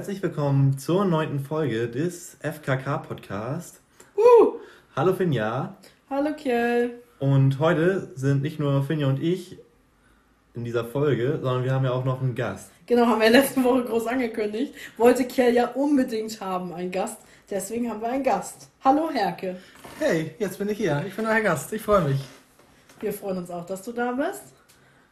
[0.00, 3.82] Herzlich willkommen zur neunten Folge des FKK Podcast.
[4.16, 4.54] Uh.
[4.96, 5.76] Hallo Finja.
[6.08, 7.02] Hallo Kjell.
[7.18, 9.58] Und heute sind nicht nur Finja und ich
[10.54, 12.70] in dieser Folge, sondern wir haben ja auch noch einen Gast.
[12.86, 14.72] Genau, haben wir letzte Woche groß angekündigt.
[14.96, 17.18] Wollte Kjell ja unbedingt haben, einen Gast.
[17.50, 18.70] Deswegen haben wir einen Gast.
[18.82, 19.58] Hallo Herke.
[19.98, 21.04] Hey, jetzt bin ich hier.
[21.06, 21.74] Ich bin euer Gast.
[21.74, 22.20] Ich freue mich.
[23.00, 24.44] Wir freuen uns auch, dass du da bist.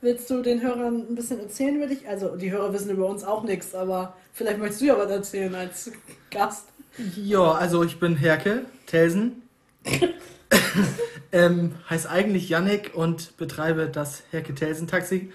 [0.01, 2.07] Willst du den Hörern ein bisschen erzählen über dich?
[2.09, 5.55] Also, die Hörer wissen über uns auch nichts, aber vielleicht möchtest du ja was erzählen
[5.55, 5.91] als
[6.31, 6.69] Gast.
[7.17, 9.43] Ja, also ich bin Herke Telsen.
[11.33, 15.33] ähm, heißt eigentlich Yannick und betreibe das Herke Telsen Taxi.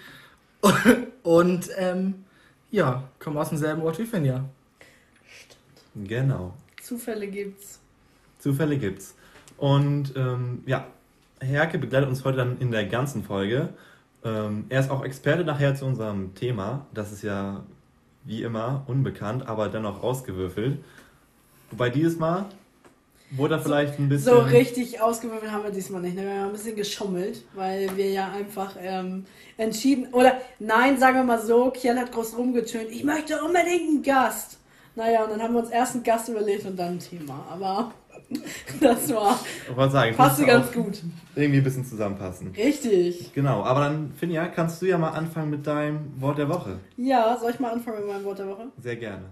[1.23, 2.23] und ähm,
[2.72, 4.45] ja, komme aus demselben Ort wie Finja.
[5.27, 6.09] Stimmt.
[6.09, 6.53] Genau.
[6.81, 7.80] Zufälle gibt's.
[8.39, 9.16] Zufälle gibt's.
[9.58, 10.88] Und ähm, ja,
[11.39, 13.70] Herke begleitet uns heute dann in der ganzen Folge.
[14.26, 16.86] Ähm, er ist auch Experte nachher zu unserem Thema.
[16.94, 17.64] Das ist ja
[18.24, 20.78] wie immer unbekannt, aber dennoch ausgewürfelt.
[21.72, 22.46] Wobei dieses Mal
[23.32, 24.34] wurde er so, vielleicht ein bisschen.
[24.34, 26.16] So richtig ausgewürfelt haben wir diesmal nicht.
[26.16, 26.24] Ne?
[26.24, 29.26] Wir haben ein bisschen geschummelt, weil wir ja einfach ähm,
[29.58, 30.14] entschieden.
[30.14, 32.90] Oder nein, sagen wir mal so, Kiel hat groß rumgetönt.
[32.92, 34.58] Ich möchte unbedingt einen Gast.
[34.96, 37.46] Naja, und dann haben wir uns erst einen Gast überlegt und dann ein Thema.
[37.50, 37.92] Aber
[38.80, 39.39] das war.
[39.70, 41.02] Ich sagen, passte ganz gut.
[41.36, 42.52] Irgendwie ein bisschen zusammenpassen.
[42.56, 43.34] Richtig.
[43.34, 46.80] Genau, aber dann, Finja, kannst du ja mal anfangen mit deinem Wort der Woche.
[46.98, 48.67] Ja, soll ich mal anfangen mit meinem Wort der Woche?
[48.81, 49.26] Sehr gerne.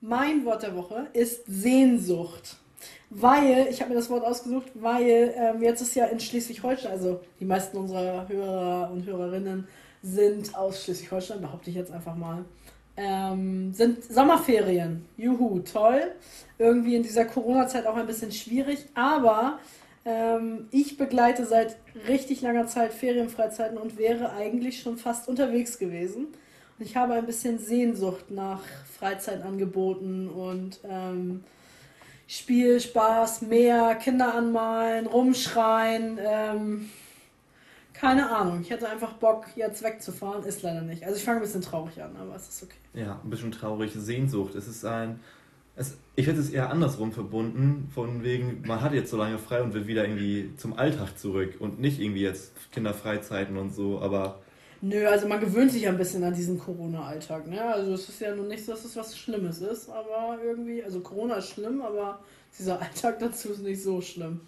[0.00, 2.56] Mein Wort der Woche ist Sehnsucht.
[3.14, 7.20] Weil, ich habe mir das Wort ausgesucht, weil ähm, jetzt ist ja in Schleswig-Holstein, also
[7.38, 9.68] die meisten unserer Hörer und Hörerinnen
[10.02, 12.44] sind aus Schleswig-Holstein, behaupte ich jetzt einfach mal.
[12.96, 15.06] Ähm, sind Sommerferien.
[15.16, 16.12] Juhu, toll.
[16.58, 19.58] Irgendwie in dieser Corona-Zeit auch ein bisschen schwierig, aber
[20.04, 21.76] ähm, ich begleite seit
[22.08, 26.26] richtig langer Zeit Ferienfreizeiten und wäre eigentlich schon fast unterwegs gewesen.
[26.78, 28.60] Und ich habe ein bisschen Sehnsucht nach
[28.98, 31.44] Freizeitangeboten und ähm,
[32.26, 36.18] Spiel, Spaß, Meer, Kinder anmalen, rumschreien.
[36.20, 36.90] Ähm,
[38.02, 38.62] keine Ahnung.
[38.62, 40.42] Ich hätte einfach Bock, jetzt wegzufahren.
[40.42, 41.04] Ist leider nicht.
[41.04, 42.74] Also ich fange ein bisschen traurig an, aber es ist okay.
[42.94, 43.92] Ja, ein bisschen traurig.
[43.94, 44.56] Sehnsucht.
[44.56, 45.20] Es ist ein.
[45.76, 49.62] Es, ich hätte es eher andersrum verbunden, von wegen, man hat jetzt so lange frei
[49.62, 54.40] und will wieder irgendwie zum Alltag zurück und nicht irgendwie jetzt Kinderfreizeiten und so, aber.
[54.80, 57.62] Nö, also man gewöhnt sich ja ein bisschen an diesen Corona-Alltag, ne?
[57.62, 61.00] Also es ist ja nun nicht so, dass es was Schlimmes ist, aber irgendwie, also
[61.00, 62.18] Corona ist schlimm, aber
[62.58, 64.40] dieser Alltag dazu ist nicht so schlimm.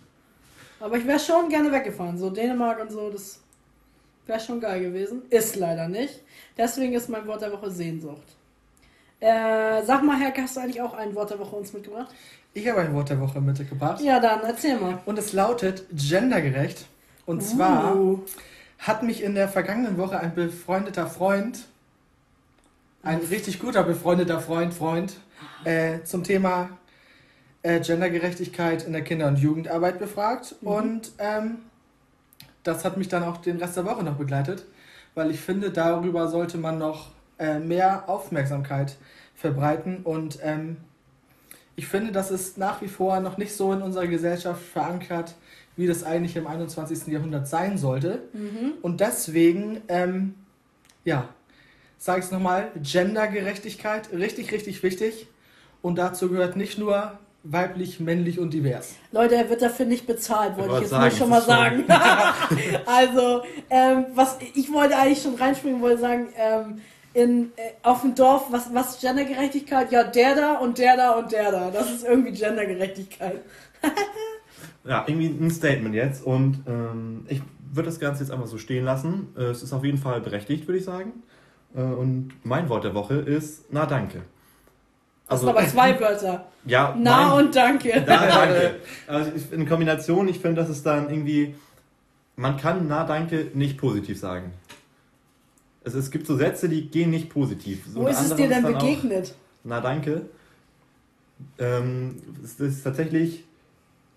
[0.81, 2.19] Aber ich wäre schon gerne weggefahren.
[2.19, 3.44] So Dänemark und so, das
[4.27, 5.23] wäre schon geil gewesen.
[5.31, 6.21] Ist leider nicht.
[6.57, 8.37] Deswegen ist mein Wort der Woche Sehnsucht.
[9.21, 12.15] Äh, sag mal, Herr, hast du eigentlich auch ein Wort der Woche uns mitgebracht?
[12.53, 14.01] Ich habe ein Wort der Woche mitgebracht.
[14.01, 14.99] Ja, dann erzähl mal.
[15.07, 16.87] Und es lautet gendergerecht.
[17.27, 17.45] Und uh.
[17.45, 17.97] zwar
[18.79, 21.67] hat mich in der vergangenen Woche ein befreundeter Freund,
[23.03, 25.15] ein richtig guter befreundeter Freund, Freund,
[25.65, 26.69] äh, zum Thema
[27.63, 30.57] äh, Gendergerechtigkeit in der Kinder- und Jugendarbeit befragt.
[30.61, 30.69] Mhm.
[30.69, 31.59] Und ähm,
[32.65, 34.65] das hat mich dann auch den Rest der Woche noch begleitet,
[35.15, 38.97] weil ich finde, darüber sollte man noch äh, mehr Aufmerksamkeit
[39.35, 39.99] verbreiten.
[40.03, 40.79] Und ähm,
[41.77, 45.35] ich finde, das ist nach wie vor noch nicht so in unserer Gesellschaft verankert,
[45.77, 47.09] wie das eigentlich im 21.
[47.09, 48.23] Jahrhundert sein sollte.
[48.33, 48.75] Mhm.
[48.81, 50.35] Und deswegen, ähm,
[51.05, 51.29] ja,
[51.99, 55.27] sage ich es nochmal, Gendergerechtigkeit, richtig, richtig wichtig.
[55.83, 58.97] Und dazu gehört nicht nur weiblich, männlich und divers.
[59.13, 61.85] Leute, er wird dafür nicht bezahlt, wollte ich jetzt sagen, schon mal sagen.
[62.87, 66.81] also, ähm, was ich wollte eigentlich schon reinspringen, wollte sagen, ähm,
[67.13, 69.93] in, äh, auf dem Dorf, was, was Gendergerechtigkeit?
[69.93, 71.71] Ja, der da und der da und der da.
[71.71, 73.43] Das ist irgendwie Gendergerechtigkeit.
[74.85, 78.85] ja, irgendwie ein Statement jetzt und ähm, ich würde das Ganze jetzt einfach so stehen
[78.85, 79.29] lassen.
[79.37, 81.13] Äh, es ist auf jeden Fall berechtigt, würde ich sagen.
[81.75, 84.23] Äh, und mein Wort der Woche ist, na danke.
[85.27, 86.47] Also, das sind aber zwei Wörter.
[86.67, 86.95] Ja.
[86.99, 88.05] Na mein, und danke.
[88.07, 88.77] Na, danke.
[89.07, 91.55] Also in Kombination, ich finde, das ist dann irgendwie,
[92.37, 94.53] man kann na danke nicht positiv sagen.
[95.85, 97.85] Es, es gibt so Sätze, die gehen nicht positiv.
[97.93, 99.31] So Wo ist es dir denn begegnet?
[99.31, 100.23] Auch, na danke.
[101.59, 103.45] Ähm, es ist tatsächlich,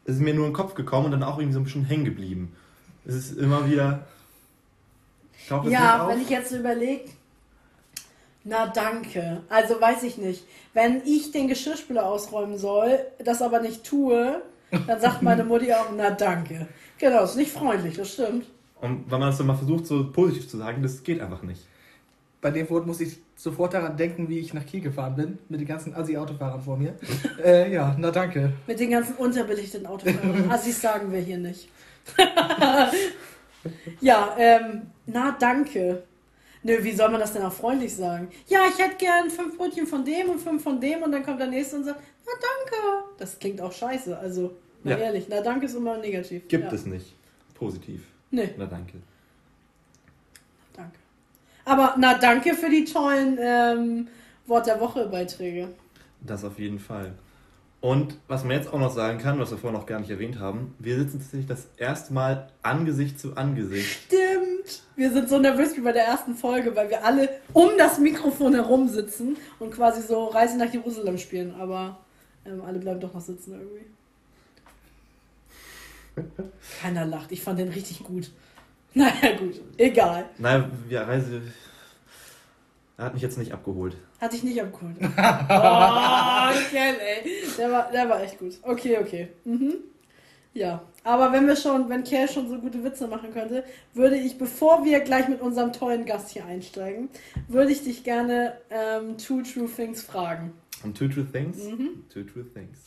[0.05, 1.83] es ist mir nur in den Kopf gekommen und dann auch irgendwie so ein bisschen
[1.83, 2.53] hängen geblieben.
[3.05, 4.05] Es ist immer wieder.
[5.69, 7.05] Ja, wenn ich jetzt überlege,
[8.47, 9.41] na danke.
[9.49, 10.45] Also weiß ich nicht.
[10.73, 14.41] Wenn ich den Geschirrspüler ausräumen soll, das aber nicht tue,
[14.87, 16.67] dann sagt meine Mutti auch, na danke.
[16.97, 18.45] Genau, ist nicht freundlich, das stimmt.
[18.79, 21.61] Und wenn man das dann mal versucht, so positiv zu sagen, das geht einfach nicht.
[22.39, 25.59] Bei dem Wort muss ich sofort daran denken, wie ich nach Kiel gefahren bin, mit
[25.59, 26.93] den ganzen Assi-Autofahrern vor mir.
[27.43, 28.53] äh, ja, na danke.
[28.67, 30.49] Mit den ganzen unterbelichteten Autofahrern.
[30.51, 31.69] Assis sagen wir hier nicht.
[33.99, 36.03] Ja, ähm, na danke.
[36.67, 38.27] Nö, wie soll man das denn auch freundlich sagen?
[38.47, 41.39] Ja, ich hätte gern fünf Brötchen von dem und fünf von dem und dann kommt
[41.39, 43.05] der nächste und sagt, na danke.
[43.17, 44.53] Das klingt auch scheiße, also,
[44.83, 44.97] mal Ja.
[44.97, 46.45] ehrlich, na danke ist immer negativ.
[46.49, 46.73] Gibt ja.
[46.73, 47.15] es nicht.
[47.53, 48.01] Positiv.
[48.31, 48.97] Nee, Na danke.
[50.73, 50.97] danke.
[51.63, 54.07] Aber na danke für die tollen ähm,
[54.45, 55.69] Wort der Woche Beiträge.
[56.19, 57.13] Das auf jeden Fall.
[57.79, 60.39] Und was man jetzt auch noch sagen kann, was wir vorhin noch gar nicht erwähnt
[60.39, 64.05] haben, wir sitzen tatsächlich das erste Mal Angesicht zu Angesicht.
[64.07, 64.83] Stimmt.
[64.95, 68.55] Wir sind so nervös wie bei der ersten Folge, weil wir alle um das Mikrofon
[68.55, 71.53] herum sitzen und quasi so Reise nach Jerusalem spielen.
[71.59, 71.99] Aber
[72.45, 73.85] ähm, alle bleiben doch noch sitzen irgendwie.
[76.81, 77.31] Keiner lacht.
[77.31, 78.31] Ich fand den richtig gut.
[78.93, 79.61] Naja, gut.
[79.77, 80.25] Egal.
[80.39, 81.41] Naja, wir Reise.
[82.97, 83.95] Er hat mich jetzt nicht abgeholt.
[84.19, 84.95] Hatte ich nicht abgeholt.
[85.01, 87.29] Oh, Ken, ey.
[87.57, 88.57] Der war, der war echt gut.
[88.63, 89.27] Okay, okay.
[89.45, 89.75] Mhm.
[90.53, 90.81] Ja.
[91.03, 93.63] Aber wenn wir schon, wenn Kel schon so gute Witze machen könnte,
[93.93, 97.09] würde ich, bevor wir gleich mit unserem tollen Gast hier einsteigen,
[97.47, 100.53] würde ich dich gerne ähm, Two True Things fragen.
[100.83, 101.63] Und Two True Things?
[101.63, 102.03] Mhm.
[102.11, 102.79] Two True Things.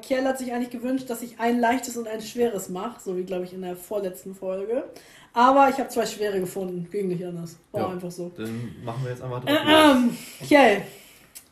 [0.00, 3.22] Kiel hat sich eigentlich gewünscht, dass ich ein leichtes und ein schweres mache, so wie
[3.24, 4.84] glaube ich in der vorletzten Folge.
[5.32, 7.56] Aber ich habe zwei schwere gefunden, ging nicht anders.
[7.72, 7.88] War Ja.
[7.90, 8.30] einfach so.
[8.36, 9.50] Dann machen wir jetzt einfach drauf.
[9.50, 10.16] Äh, ähm,
[10.46, 10.82] Kiel,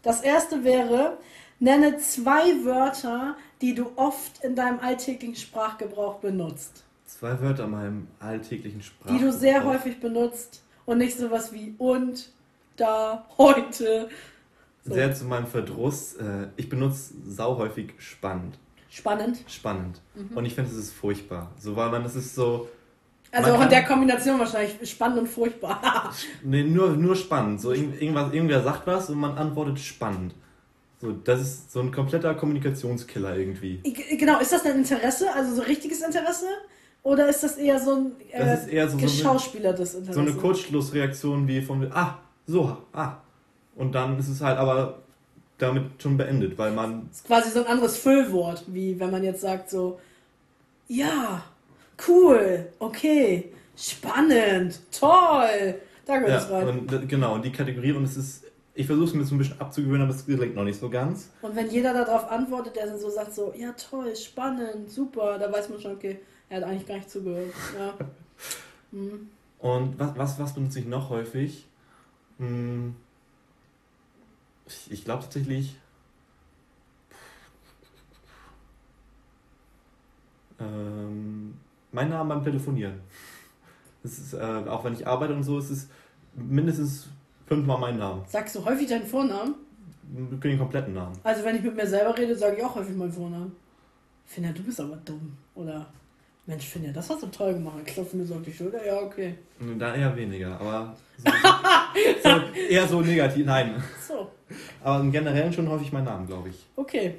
[0.02, 1.18] das erste wäre,
[1.60, 6.84] nenne zwei Wörter, die du oft in deinem alltäglichen Sprachgebrauch benutzt.
[7.06, 9.10] Zwei Wörter in meinem alltäglichen Sprach.
[9.10, 12.30] Die du sehr häufig benutzt und nicht sowas wie und,
[12.76, 14.08] da, heute.
[14.94, 16.14] Sehr zu meinem Verdruss.
[16.14, 18.58] Äh, ich benutze sau häufig spannend.
[18.90, 19.38] Spannend.
[19.46, 20.00] Spannend.
[20.14, 20.36] Mhm.
[20.36, 21.50] Und ich finde, es ist furchtbar.
[21.58, 22.68] So, weil man, es ist so.
[23.30, 26.12] Also auch in der Kombination wahrscheinlich spannend und furchtbar.
[26.42, 27.60] Nee, nur, nur spannend.
[27.60, 30.34] So, irgend- irgendwas, irgendwer sagt was und man antwortet spannend.
[31.00, 33.80] So, das ist so ein kompletter Kommunikationskiller irgendwie.
[34.18, 36.46] Genau, ist das ein Interesse, also so richtiges Interesse?
[37.02, 40.14] Oder ist das eher so ein äh, Das ist eher so, geschauspielertes Interesse?
[40.14, 43.16] so eine Kurzschlussreaktion wie von, ah, so, ah.
[43.78, 44.98] Und dann ist es halt aber
[45.56, 49.22] damit schon beendet, weil man, Das ist quasi so ein anderes Füllwort, wie wenn man
[49.24, 49.98] jetzt sagt so,
[50.88, 51.42] ja,
[52.06, 55.74] cool, okay, spannend, toll.
[56.06, 56.68] Da gehört ja, es rein.
[56.68, 58.44] und d- genau, und die Kategorie, und es ist,
[58.74, 61.30] ich versuche es mir so ein bisschen abzugewöhnen, aber es gelingt noch nicht so ganz.
[61.42, 65.52] Und wenn jeder darauf antwortet, der dann so sagt so, ja toll, spannend, super, da
[65.52, 67.52] weiß man schon, okay, er hat eigentlich gar nicht zugehört.
[67.78, 67.94] Ja.
[68.90, 69.28] Hm.
[69.58, 71.66] Und was, was, was benutze ich noch häufig?
[72.38, 72.94] Hm,
[74.90, 75.76] ich glaube tatsächlich.
[80.60, 81.54] Ähm,
[81.92, 83.00] mein Name beim Telefonieren.
[84.02, 85.88] Das ist, äh, auch wenn ich arbeite und so, ist es
[86.34, 87.08] mindestens
[87.46, 88.24] fünfmal mein Name.
[88.26, 89.54] Sagst du häufig deinen Vornamen?
[90.02, 91.18] Den kompletten Namen.
[91.22, 93.52] Also wenn ich mit mir selber rede, sage ich auch häufig meinen Vornamen.
[94.24, 95.36] Finja, du bist aber dumm.
[95.54, 95.86] Oder
[96.48, 97.76] Mensch, Finja, das hast du toll gemacht.
[97.84, 98.84] Klopf mir so auf die Schulter.
[98.84, 99.34] Ja, okay.
[99.78, 101.30] Da eher weniger, aber so,
[102.22, 103.44] so, eher so negativ.
[103.44, 103.82] Nein.
[104.06, 104.28] So,
[104.82, 106.66] Aber im Generellen schon häufig mein Name, glaube ich.
[106.74, 107.16] okay.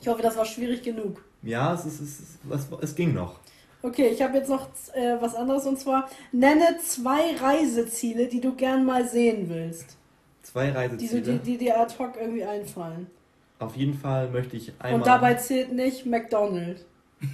[0.00, 1.24] Ich hoffe, das war schwierig genug.
[1.42, 3.40] Ja, es, ist, es, ist, es, es ging noch.
[3.82, 8.54] Okay, ich habe jetzt noch äh, was anderes und zwar nenne zwei Reiseziele, die du
[8.54, 9.96] gern mal sehen willst.
[10.42, 11.20] Zwei Die, Reiseziele.
[11.22, 13.08] die, die dir ad hoc irgendwie einfallen.
[13.58, 15.00] Auf jeden Fall möchte ich einmal.
[15.00, 16.84] Und dabei zählt nicht McDonald's.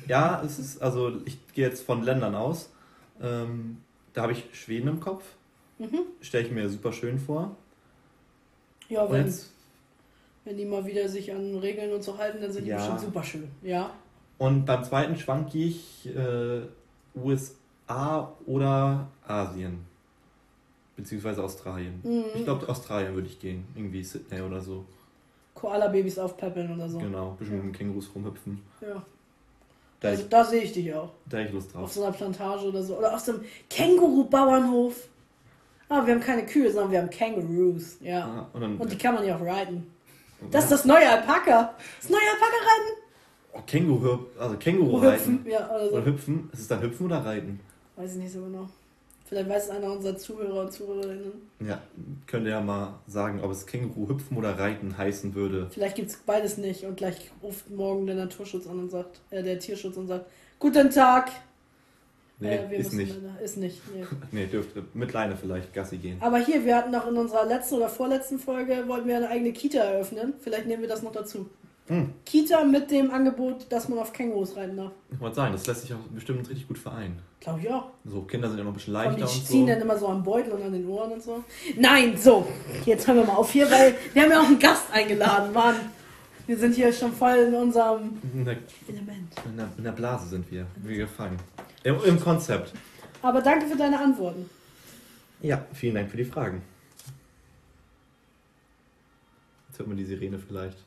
[0.09, 2.71] Ja, es ist, also ich gehe jetzt von Ländern aus.
[3.21, 3.79] Ähm,
[4.13, 5.25] da habe ich Schweden im Kopf.
[5.79, 6.01] Mhm.
[6.21, 7.55] Stelle ich mir super schön vor.
[8.89, 9.33] Ja, wenn,
[10.45, 12.77] wenn die mal wieder sich an Regeln und so halten, dann sind die Ja.
[12.77, 13.49] bestimmt super schön.
[13.63, 13.91] Ja.
[14.39, 16.63] Und beim zweiten Schwank gehe ich äh,
[17.15, 19.81] USA oder Asien.
[20.97, 22.01] Beziehungsweise Australien.
[22.05, 22.25] Mhm.
[22.35, 23.65] Ich glaube, Australien würde ich gehen.
[23.75, 24.85] Irgendwie Sydney oder so.
[25.55, 26.99] Koala-Babys aufpäppeln oder so.
[26.99, 28.61] Genau, ein bisschen mit Kängurus rumhüpfen.
[28.81, 29.03] Ja.
[30.05, 31.11] Da Also ich, da sehe ich dich auch.
[31.29, 31.93] da ich Lust Auf drauf.
[31.93, 32.97] so einer Plantage oder so.
[32.99, 34.95] Oder auf so einem Känguru-Bauernhof.
[35.89, 37.97] Ah, wir haben keine Kühe, sondern wir haben Kangaroos.
[38.01, 38.11] Ja.
[38.19, 39.87] Ja, und dann, Und die kann man ja auch reiten.
[40.51, 41.75] Das ist das neue Alpaka.
[42.01, 43.03] Das neue Alpaka-Reiten.
[43.55, 45.33] oh, Känguru, also Känguru Oder reiten.
[45.39, 45.51] hüpfen.
[45.51, 45.97] Ja, oder so.
[45.97, 46.51] Oder hüpfen.
[46.53, 47.61] Ist es dann hüpfen oder reiten?
[47.97, 48.69] Weiß ich nicht so genau.
[49.35, 51.33] Vielleicht weiß es einer unserer Zuhörer und Zuhörerinnen.
[51.67, 51.83] Ja,
[52.29, 55.67] könnt ihr ja mal sagen, ob es Känguru hüpfen oder reiten heißen würde.
[55.73, 59.43] Vielleicht gibt es beides nicht und gleich ruft morgen der Naturschutz an und sagt, äh,
[59.43, 60.27] der Tierschutz und sagt,
[60.61, 61.33] guten Tag.
[62.39, 63.13] Nee, Äh, ist nicht.
[63.21, 64.05] leider- Ist nicht, nee.
[64.31, 66.19] Nee, dürfte mit Leine vielleicht Gassi gehen.
[66.21, 69.53] Aber hier, wir hatten noch in unserer letzten oder vorletzten Folge, wollten wir eine eigene
[69.53, 70.35] Kita eröffnen.
[70.39, 71.47] Vielleicht nehmen wir das noch dazu.
[71.87, 72.15] Hm.
[72.25, 74.93] Kita mit dem Angebot, dass man auf Kängurus reiten darf.
[75.13, 77.19] Ich wollte sagen, das lässt sich auch bestimmt richtig gut vereinen.
[77.41, 77.89] Glaube ich auch.
[78.07, 79.73] So, Kinder sind ja noch ein bisschen Und leichter die und ziehen so.
[79.73, 81.45] dann immer so am Beutel und an den Ohren und so.
[81.77, 82.47] Nein, so.
[82.87, 85.75] Jetzt hören wir mal auf hier, weil wir haben ja auch einen Gast eingeladen, Mann.
[86.47, 88.57] Wir sind hier schon voll in unserem In der,
[88.89, 89.33] Element.
[89.45, 91.37] in der, in der Blase sind wir, wie gefangen.
[91.83, 92.73] Im, Im Konzept.
[93.21, 94.49] Aber danke für deine Antworten.
[95.43, 96.63] Ja, vielen Dank für die Fragen.
[99.69, 100.79] Jetzt hört man die Sirene vielleicht.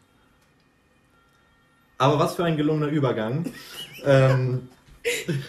[1.97, 3.45] Aber was für ein gelungener Übergang.
[4.05, 4.69] ähm,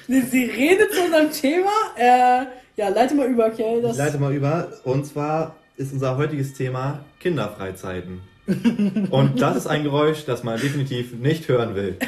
[0.08, 1.70] Eine Sirene zu unserem Thema?
[1.96, 3.80] Äh, ja, leite mal über, okay?
[3.82, 4.68] Das, leite mal über.
[4.84, 8.20] Und zwar ist unser heutiges Thema Kinderfreizeiten.
[9.10, 11.96] Und das ist ein Geräusch, das man definitiv nicht hören will.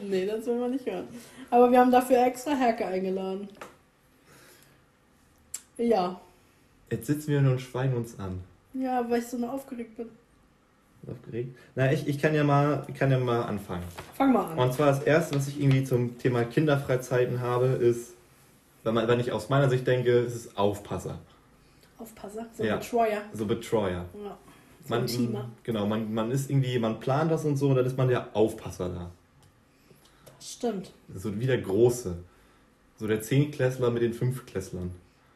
[0.00, 1.06] Nee, das will man nicht hören.
[1.50, 3.46] Aber wir haben dafür extra Herke eingeladen.
[5.76, 6.18] Ja.
[6.90, 8.40] Jetzt sitzen wir nur und schweigen uns an.
[8.72, 10.06] Ja, weil ich so eine aufgeregt bin.
[11.08, 11.56] Aufgeregt?
[11.74, 13.82] Na, ich, ich kann ja mal, ich kann ja mal anfangen.
[14.14, 14.58] Fang mal an.
[14.58, 18.14] Und zwar das erste, was ich irgendwie zum Thema Kinderfreizeiten habe, ist,
[18.84, 21.18] wenn, man, wenn ich aus meiner Sicht denke, ist es Aufpasser.
[21.98, 22.76] Aufpasser, so Ja.
[22.76, 23.22] Betreuer.
[23.32, 24.04] So Betreuer.
[24.24, 24.36] Ja.
[24.84, 25.48] So Man, Teamer.
[25.64, 28.28] genau, man, man ist irgendwie, man plant das und so, und dann ist man der
[28.34, 29.10] Aufpasser da.
[30.38, 30.92] Das stimmt.
[31.14, 32.16] So wie der Große.
[32.98, 34.90] So der Zehnklässler mit den Fünfklässlern.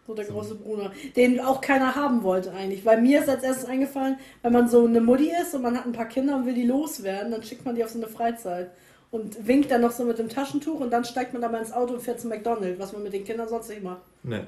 [0.06, 0.92] So der große Bruder.
[1.14, 2.84] Den auch keiner haben wollte eigentlich.
[2.84, 5.86] Weil mir ist als erstes eingefallen, wenn man so eine Mutti ist und man hat
[5.86, 8.70] ein paar Kinder und will die loswerden, dann schickt man die auf so eine Freizeit.
[9.12, 11.72] Und winkt dann noch so mit dem Taschentuch und dann steigt man da mal ins
[11.72, 14.00] Auto und fährt zum McDonald's, was man mit den Kindern sonst nicht macht.
[14.22, 14.46] Ne.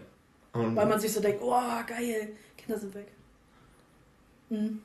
[0.55, 3.09] Und Weil man sich so denkt, oh geil, Kinder sind weg.
[4.49, 4.81] Mhm.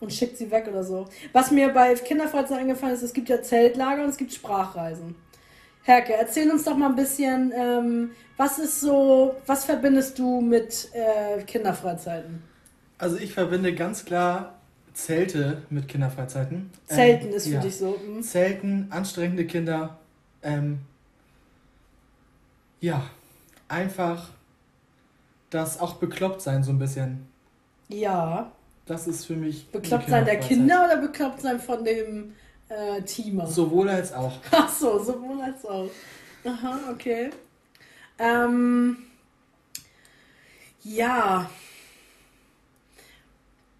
[0.00, 1.06] Und schickt sie weg oder so.
[1.32, 5.16] Was mir bei Kinderfreizeit eingefallen ist, es gibt ja Zeltlager und es gibt Sprachreisen.
[5.88, 10.90] Herke, erzähl uns doch mal ein bisschen, ähm, was ist so, was verbindest du mit
[10.92, 12.42] äh, Kinderfreizeiten?
[12.98, 14.58] Also ich verbinde ganz klar
[14.92, 16.70] Zelte mit Kinderfreizeiten.
[16.86, 17.60] Zelten Ähm, ist für ja.
[17.60, 17.98] dich so.
[18.06, 18.22] Mhm.
[18.22, 19.96] Zelten, anstrengende Kinder.
[20.42, 20.80] Ähm,
[22.80, 23.02] ja,
[23.68, 24.28] einfach
[25.48, 27.26] das auch bekloppt sein so ein bisschen.
[27.88, 28.52] Ja.
[28.84, 29.68] Das ist für mich.
[29.68, 30.38] Bekloppt sein der.
[30.38, 32.34] Kinder oder bekloppt sein von dem
[32.68, 33.46] äh, Teamer?
[33.46, 34.32] Sowohl als auch.
[34.50, 35.88] Ach so, sowohl als auch.
[36.44, 37.30] Aha, okay.
[38.18, 38.96] Ähm,
[40.82, 41.50] ja.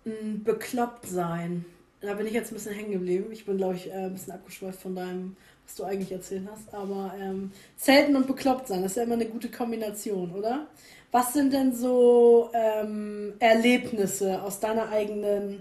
[0.04, 1.64] Mm, Bekloppt sein.
[2.00, 3.26] Da bin ich jetzt ein bisschen hängen geblieben.
[3.32, 6.72] Ich bin, glaube ich, äh, ein bisschen abgeschweift von deinem, was du eigentlich erzählt hast.
[6.72, 10.66] Aber ähm, Zelten und bekloppt sein, das ist ja immer eine gute Kombination, oder?
[11.10, 15.60] Was sind denn so ähm, Erlebnisse aus deiner eigenen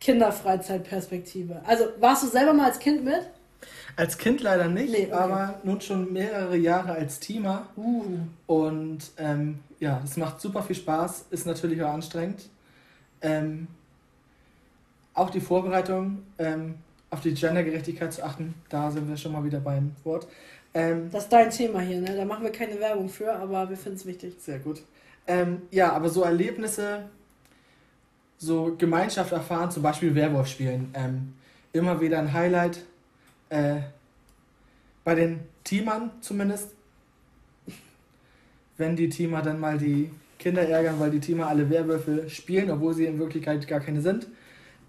[0.00, 1.60] Kinderfreizeitperspektive?
[1.66, 3.22] Also, warst du selber mal als Kind mit?
[3.96, 5.12] Als Kind leider nicht, Nee, okay.
[5.12, 7.66] aber nun schon mehrere Jahre als Teamer.
[7.76, 8.04] Uh.
[8.46, 12.48] Und ähm, ja, das macht super viel Spaß, ist natürlich auch anstrengend.
[13.22, 13.68] Ähm,
[15.14, 16.74] auch die Vorbereitung, ähm,
[17.10, 20.26] auf die Gendergerechtigkeit zu achten, da sind wir schon mal wieder beim Wort.
[20.74, 22.14] Ähm, Das ist dein Thema hier, ne?
[22.14, 24.34] Da machen wir keine Werbung für, aber wir finden es wichtig.
[24.38, 24.82] sehr gut.
[25.26, 27.08] Ähm, ja, aber so Erlebnisse,
[28.38, 31.34] so Gemeinschaft erfahren, zum Beispiel Werwolf spielen, ähm,
[31.72, 32.84] immer wieder ein Highlight.
[33.48, 33.76] Äh,
[35.04, 36.70] bei den Teamern zumindest.
[38.76, 42.92] Wenn die Teamer dann mal die Kinder ärgern, weil die Teamer alle Werwölfe spielen, obwohl
[42.92, 44.26] sie in Wirklichkeit gar keine sind.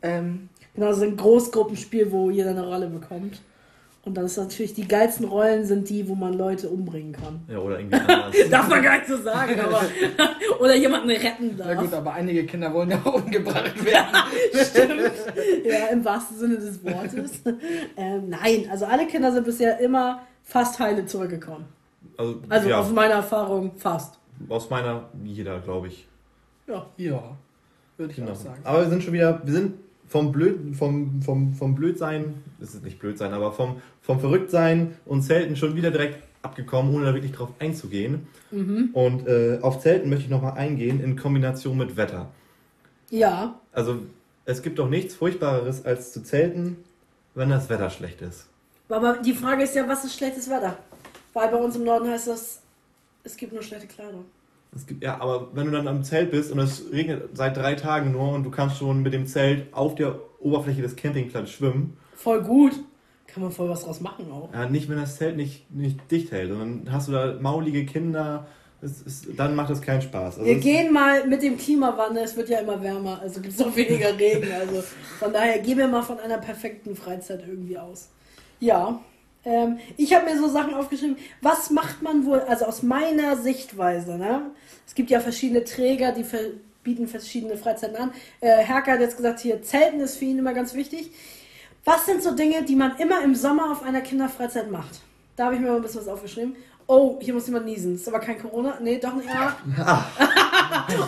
[0.02, 3.42] Ähm, Genau, ist ein Großgruppenspiel, wo jeder eine Rolle bekommt.
[4.08, 7.42] Und dann ist natürlich, die geilsten Rollen sind die, wo man Leute umbringen kann.
[7.50, 8.34] Ja, oder irgendwie anders.
[8.50, 9.82] Darf man gar nicht so sagen, aber.
[10.62, 12.00] oder jemanden retten na gut, darf.
[12.00, 14.16] aber einige Kinder wollen ja auch umgebracht werden.
[14.54, 15.12] Stimmt.
[15.66, 17.42] Ja, im wahrsten Sinne des Wortes.
[17.98, 21.66] ähm, nein, also alle Kinder sind bisher immer fast heile zurückgekommen.
[22.18, 24.18] Also, Also ja, aus meiner Erfahrung fast.
[24.48, 26.08] aus meiner, jeder, glaube ich.
[26.66, 26.86] Ja.
[26.96, 27.22] Ja,
[27.98, 28.32] würde ich Genau.
[28.32, 28.62] auch sagen.
[28.64, 29.74] Aber wir sind schon wieder, wir sind
[30.08, 35.22] vom Blöd, vom, vom, vom Blödsein, das ist nicht Blödsein, aber vom, vom Verrücktsein und
[35.22, 38.28] Zelten schon wieder direkt abgekommen, ohne da wirklich drauf einzugehen.
[38.52, 38.90] Mhm.
[38.94, 42.30] Und äh, auf Zelten möchte ich nochmal eingehen in Kombination mit Wetter.
[43.10, 44.00] Ja, Also
[44.46, 46.78] es gibt doch nichts Furchtbareres als zu zelten,
[47.36, 48.48] wenn das Wetter schlecht ist.
[48.90, 50.78] aber die Frage ist ja, was ist schlechtes Wetter?
[51.34, 52.62] Weil bei uns im Norden heißt das,
[53.24, 54.26] es gibt nur schlechte Kleidung.
[54.78, 57.74] Es gibt, ja, aber wenn du dann am Zelt bist und es regnet seit drei
[57.76, 61.98] Tagen nur und du kannst schon mit dem Zelt auf der Oberfläche des Campingplatzes schwimmen,
[62.16, 62.74] Voll gut.
[63.28, 64.52] Kann man voll was draus machen auch.
[64.54, 68.48] ja, nicht wenn das Zelt nicht, nicht dicht hält, sondern hast du da maulige Kinder,
[68.82, 70.40] ist, dann macht das keinen Spaß.
[70.40, 73.62] Also Wir gehen mal mit dem Klimawandel, es wird ja immer wärmer, also gibt es
[73.66, 74.48] auch weniger Regen.
[74.52, 74.84] Also
[75.20, 78.10] von daher gehen wir mal von einer perfekten Freizeit irgendwie aus.
[78.60, 79.00] Ja,
[79.48, 84.18] ähm, ich habe mir so Sachen aufgeschrieben, was macht man wohl, also aus meiner Sichtweise,
[84.18, 84.52] ne?
[84.86, 86.40] Es gibt ja verschiedene Träger, die ver
[86.84, 88.12] bieten verschiedene Freizeiten an.
[88.40, 91.12] Äh, Herke hat jetzt gesagt, hier Zelten ist für ihn immer ganz wichtig.
[91.84, 95.02] Was sind so Dinge, die man immer im Sommer auf einer Kinderfreizeit macht?
[95.36, 96.56] Da habe ich mir mal ein bisschen was aufgeschrieben.
[96.88, 97.96] Oh, hier muss jemand niesen.
[97.96, 98.78] Ist aber kein Corona.
[98.82, 99.28] Nee, doch nicht.
[99.28, 99.58] Ja.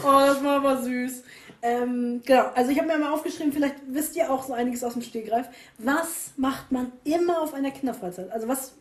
[0.04, 1.24] oh, das war aber süß.
[1.62, 4.94] Ähm, genau, also ich habe mir mal aufgeschrieben, vielleicht wisst ihr auch so einiges aus
[4.94, 5.48] dem Stegreif.
[5.78, 8.32] Was macht man immer auf einer Kinderfreizeit?
[8.32, 8.74] Also was,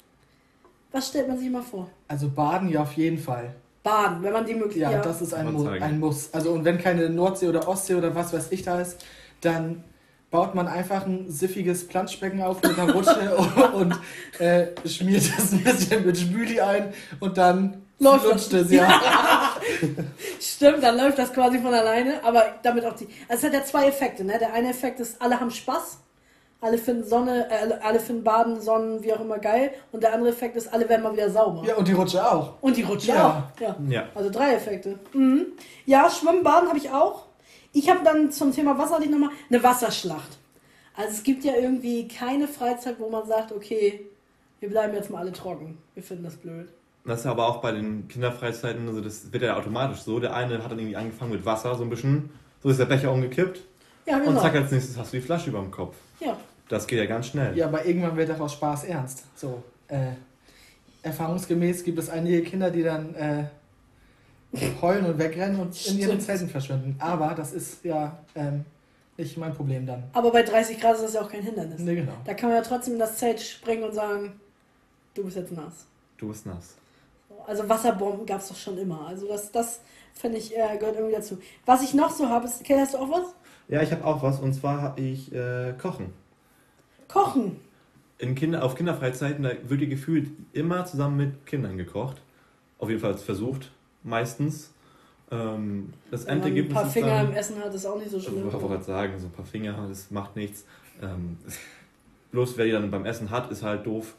[0.93, 1.89] was stellt man sich immer vor?
[2.07, 3.55] Also Baden ja auf jeden Fall.
[3.83, 5.07] Baden, wenn man die Möglichkeit Ja, hat.
[5.07, 5.83] das ist ein, Mu zeigen.
[5.83, 6.33] ein Muss.
[6.33, 9.05] Also und wenn keine Nordsee oder Ostsee oder was weiß ich da ist,
[9.41, 9.83] dann
[10.31, 13.35] baut man einfach ein siffiges Planschbecken auf mit einer Rutsche
[13.75, 13.99] und
[14.39, 18.53] äh, schmiert es ein bisschen mit Spüli ein und dann Läuft das.
[18.53, 18.89] es, ja.
[20.41, 23.09] Stimmt, dann läuft das quasi von alleine, aber damit auch die.
[23.29, 24.39] Also es hat ja zwei Effekte, ne?
[24.39, 25.99] Der eine Effekt ist, alle haben Spaß,
[26.61, 29.73] alle finden Sonne, äh, alle- finden Baden, Sonnen, wie auch immer geil.
[29.93, 31.65] Und der andere Effekt ist, alle werden mal wieder sauber.
[31.67, 32.55] ja, und die Rutsche auch.
[32.61, 33.51] Und die Rutsche Ja.
[33.57, 33.61] auch.
[33.61, 33.77] Ja.
[33.89, 34.09] Ja.
[34.15, 34.99] Also drei Effekte.
[35.13, 35.47] Mhm.
[35.87, 37.27] Ja, Schwimmen, Baden habe ich auch.
[37.73, 40.39] Ich habe dann zum Thema Wasser hatte ich nochmal eine Wasserschlacht.
[40.97, 44.07] Also es gibt ja irgendwie keine Freizeit, wo man sagt, okay,
[44.59, 45.79] wir bleiben jetzt mal alle trocken.
[45.95, 46.69] Wir finden das blöd.
[47.09, 50.21] Das ist aber auch bei den Kinderfreizeiten, also das wird ja automatisch so.
[50.21, 52.31] Der eine hat dann irgendwie angefangen mit Wasser, so ein bisschen.
[52.63, 53.61] So ist der Becher umgekippt.
[54.05, 54.33] Ja, genau.
[54.33, 55.97] Und zack, als nächstes hast du die Flasche über dem Kopf.
[56.21, 56.37] Ja.
[56.69, 57.57] Das geht ja ganz schnell.
[57.57, 59.25] Ja, aber irgendwann wird daraus Spaß ernst.
[59.37, 60.13] So, äh,
[61.03, 63.45] erfahrungsgemäß gibt es einige Kinder, die dann äh,
[64.83, 66.21] heulen und wegrennen und in ihren.
[66.21, 66.97] Zelten verschwinden.
[66.99, 68.67] Aber das ist ja ähm,
[69.17, 70.05] nicht mein Problem dann.
[70.13, 71.81] Aber bei 30 Grad ist das ja auch kein Hindernis.
[71.81, 72.13] Ne, genau.
[72.27, 74.39] Da kann man ja trotzdem in das Zelt springen und sagen,
[75.15, 75.87] du bist jetzt nass.
[76.19, 76.75] Du bist nass.
[77.49, 79.07] Also Wasserbomben gab es doch schon immer.
[79.07, 79.81] Also das, das
[80.13, 81.39] finde ich, äh, gehört irgendwie dazu.
[81.65, 83.35] Was ich noch so habe, ist, hast du auch was?
[83.69, 86.13] Ja, ich habe auch was und zwar habe ich äh, Kochen.
[87.09, 87.59] Kochen.
[88.19, 92.21] In Kinder, auf Kinderfreizeiten, da wird ihr gefühlt immer zusammen mit Kindern gekocht.
[92.79, 93.71] Auf jeden Fall versucht,
[94.03, 94.75] meistens.
[95.31, 98.11] Ähm, das Wenn man ein Endergebnis paar Finger dann, im Essen hat, ist auch nicht
[98.11, 98.45] so Ich schlimm.
[98.45, 100.67] wollte gerade sagen, so ein paar Finger, das macht nichts.
[101.01, 101.39] Ähm,
[102.31, 104.17] bloß wer die dann beim Essen hat, ist halt doof.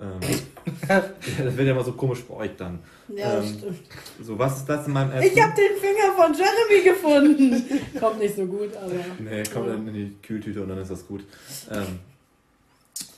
[0.00, 0.20] Ähm,
[0.88, 2.78] das wird ja immer so komisch bei euch dann.
[3.08, 3.78] Ja, das ähm, stimmt.
[4.22, 5.32] So, was ist das in meinem Essen?
[5.32, 7.80] Ich habe den Finger von Jeremy gefunden.
[8.00, 8.92] Kommt nicht so gut, aber.
[9.18, 11.24] Nee, kommt dann in die Kühltüte und dann ist das gut.
[11.70, 11.98] Ähm,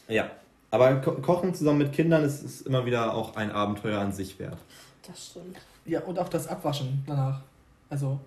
[0.08, 0.30] ja,
[0.70, 4.38] aber ko Kochen zusammen mit Kindern ist, ist immer wieder auch ein Abenteuer an sich
[4.38, 4.58] wert.
[5.06, 5.58] Das stimmt.
[5.84, 7.40] Ja, und auch das Abwaschen danach.
[7.88, 8.20] Also,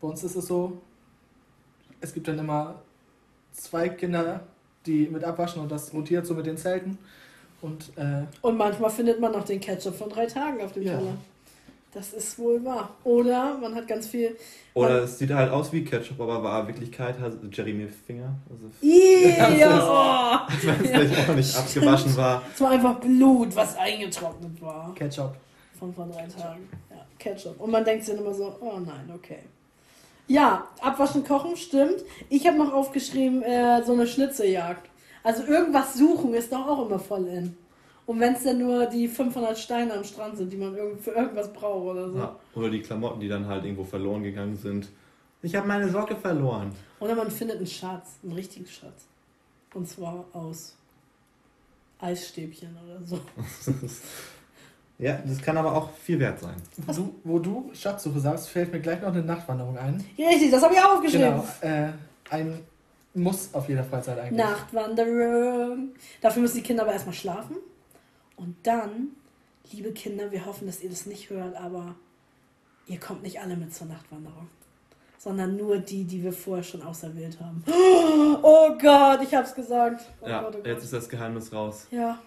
[0.00, 0.80] bei uns ist es so,
[2.00, 2.82] es gibt dann immer
[3.52, 4.40] zwei Kinder,
[4.86, 6.98] die mit abwaschen und das rotiert so mit den Zelten.
[7.62, 10.98] Und äh, Und manchmal findet man noch den Ketchup von drei Tagen auf dem Ja.
[10.98, 11.14] Teller.
[11.94, 12.88] Das ist wohl wahr.
[13.04, 14.34] Oder man hat ganz viel.
[14.72, 18.34] Oder es sieht halt aus wie Ketchup, aber war in Wirklichkeit hat Jeremy Finger.
[18.48, 18.64] Also,
[19.58, 22.42] Ja, wenn es nicht auch nicht abgewaschen war.
[22.54, 24.94] Es war einfach Blut, was eingetrocknet war.
[24.94, 25.34] Ketchup.
[25.78, 26.66] Von vor drei Tagen.
[26.90, 27.60] Ja, Ketchup.
[27.60, 29.40] Und man denkt sich dann immer so, oh nein, okay.
[30.28, 31.96] Ja, abwaschen, kochen, stimmt.
[32.30, 34.88] Ich habe noch aufgeschrieben, äh, so eine Schnitzeljagd.
[35.22, 37.56] Also irgendwas suchen ist doch auch immer voll in.
[38.06, 41.12] Und wenn es dann nur die 500 Steine am Strand sind, die man irgend für
[41.12, 42.18] irgendwas braucht oder so.
[42.18, 44.88] Ja, oder die Klamotten, die dann halt irgendwo verloren gegangen sind.
[45.42, 46.72] Ich habe meine Socke verloren.
[47.00, 49.06] Oder man findet einen Schatz, einen richtigen Schatz.
[49.74, 50.76] Und zwar aus
[52.00, 53.20] Eisstäbchen oder so.
[54.98, 56.56] ja, das kann aber auch viel wert sein.
[56.86, 60.04] Wo du, wo du Schatzsuche sagst, fällt mir gleich noch eine Nachtwanderung ein.
[60.16, 61.40] Ja, richtig, das habe ich auch aufgeschrieben.
[61.60, 61.74] Genau.
[61.74, 61.92] Äh,
[62.30, 62.58] ein
[63.14, 64.42] Muss auf jeder Freizeit eigentlich.
[64.42, 65.90] Nachtwanderung.
[66.20, 67.56] Dafür müssen die Kinder aber erstmal schlafen.
[68.36, 69.10] Und dann,
[69.70, 71.94] liebe Kinder, wir hoffen, dass ihr das nicht hört, aber
[72.86, 74.48] ihr kommt nicht alle mit zur Nachtwanderung.
[75.18, 77.62] Sondern nur die, die wir vorher schon auserwählt haben.
[78.42, 80.02] Oh Gott, ich hab's gesagt.
[80.20, 80.66] Oh ja, Gott, oh Gott.
[80.66, 81.86] jetzt ist das Geheimnis raus.
[81.90, 82.18] Ja.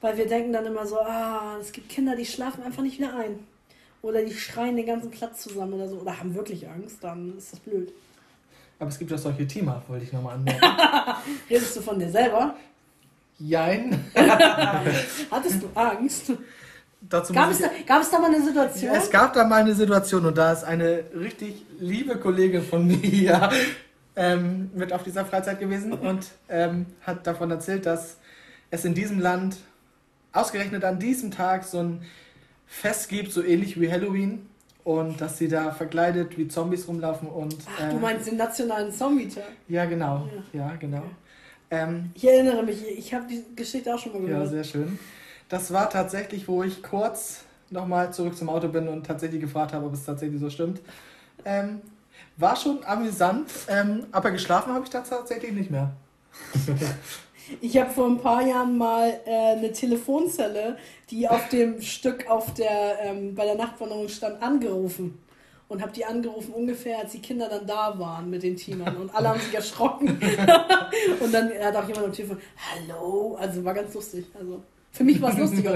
[0.00, 3.16] Weil wir denken dann immer so, ah, es gibt Kinder, die schlafen einfach nicht wieder
[3.16, 3.38] ein.
[4.02, 5.98] Oder die schreien den ganzen Platz zusammen oder so.
[5.98, 7.92] Oder haben wirklich Angst, dann ist das blöd.
[8.84, 10.60] Aber es gibt auch solche Teamer, wollte ich nochmal anmerken.
[11.48, 12.54] Redest du von dir selber?
[13.38, 14.04] Jein.
[15.30, 16.32] Hattest du Angst?
[17.00, 18.94] Dazu Gab es, da, gab es da mal eine Situation?
[18.94, 23.48] Es gab da mal eine Situation und da ist eine richtig liebe Kollegin von mir
[24.16, 28.18] ähm, mit auf dieser Freizeit gewesen und ähm, hat davon erzählt, dass
[28.70, 29.56] es in diesem Land
[30.34, 32.02] ausgerechnet an diesem Tag so ein
[32.66, 34.46] Fest gibt, so ähnlich wie Halloween
[34.84, 38.92] und dass sie da verkleidet wie Zombies rumlaufen und Ach, du äh, meinst den nationalen
[38.92, 39.44] Zombie-Tag.
[39.68, 40.98] ja genau, ja genau.
[40.98, 41.06] Okay.
[41.70, 44.50] Ähm, Ich erinnere mich, ich habe die Geschichte auch schon mal Ja, gehört.
[44.50, 44.98] sehr schön.
[45.48, 49.86] Das war tatsächlich, wo ich kurz nochmal zurück zum Auto bin und tatsächlich gefragt habe,
[49.86, 50.80] ob es tatsächlich so stimmt.
[51.44, 51.80] Ähm,
[52.36, 55.92] war schon amüsant, ähm, aber geschlafen habe ich da tatsächlich nicht mehr.
[57.60, 60.76] Ich habe vor ein paar Jahren mal äh, eine Telefonzelle,
[61.10, 65.18] die auf dem Stück auf der, ähm, bei der Nachtwanderung stand, angerufen.
[65.66, 69.14] Und habe die angerufen ungefähr, als die Kinder dann da waren mit den Teamern und
[69.14, 70.08] alle haben sich erschrocken.
[71.20, 74.26] und dann hat auch jemand am Telefon, hallo, also war ganz lustig.
[74.38, 75.66] Also für mich war es lustig.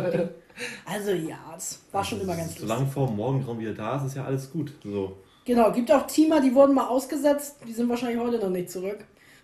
[0.84, 2.68] Also ja, es war schon immer ganz lustig.
[2.68, 4.72] Solange vor Morgenraum wieder da ist, ist ja alles gut.
[4.84, 5.16] So.
[5.44, 8.98] Genau, gibt auch Teamer, die wurden mal ausgesetzt, die sind wahrscheinlich heute noch nicht zurück.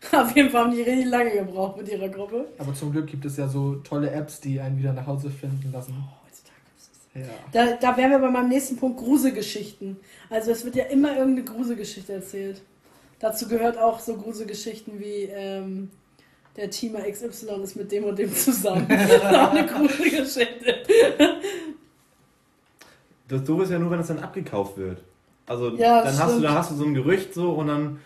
[0.13, 2.47] Auf jeden Fall haben die richtig lange gebraucht mit ihrer Gruppe.
[2.59, 5.71] Aber zum Glück gibt es ja so tolle Apps, die einen wieder nach Hause finden
[5.73, 5.95] lassen.
[5.97, 6.25] Oh,
[7.15, 7.27] ja.
[7.53, 9.97] Da, da wären wir bei meinem nächsten Punkt Gruselgeschichten.
[10.31, 12.63] Also es wird ja immer irgendeine Gruselgeschichte erzählt.
[13.21, 15.91] Dazu gehört auch so Gruselgeschichten wie ähm,
[16.57, 18.87] der Teamer XY ist mit dem und dem zusammen.
[18.89, 20.75] das ist auch eine Gruselgeschichte.
[23.29, 25.03] Das Doofe ist ja nur, wenn es dann abgekauft wird.
[25.47, 28.01] Also ja, dann, hast du, dann hast du so ein Gerücht so und dann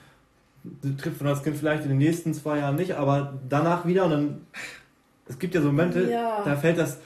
[0.98, 4.10] trifft man das Kind vielleicht in den nächsten zwei Jahren nicht, aber danach wieder und
[4.10, 4.46] dann.
[5.30, 6.42] Es gibt ja so Momente, ja.
[6.42, 7.00] da fällt das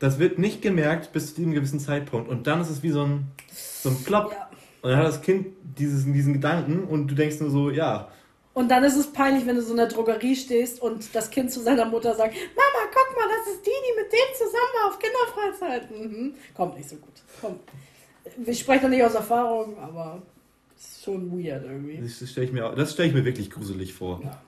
[0.00, 2.28] das wird nicht gemerkt bis zu einem gewissen Zeitpunkt.
[2.28, 4.32] Und dann ist es wie so ein, so ein Plop.
[4.32, 4.50] Ja.
[4.82, 8.08] Und dann hat das Kind dieses, diesen Gedanken und du denkst nur so, ja.
[8.54, 11.52] Und dann ist es peinlich, wenn du so in der Drogerie stehst und das Kind
[11.52, 14.98] zu seiner Mutter sagt, Mama, guck mal, das ist die, die mit dem zusammen auf
[14.98, 16.02] Kinderfreizeiten.
[16.02, 16.34] Mhm.
[16.56, 17.12] Kommt nicht so gut.
[17.40, 17.60] Kommt.
[18.46, 20.22] Ich spreche da nicht aus Erfahrung, aber
[21.02, 21.98] schon weird irgendwie.
[22.02, 24.20] Das stelle ich, mir, stell ich mir wirklich gruselig vor.
[24.22, 24.40] Ja.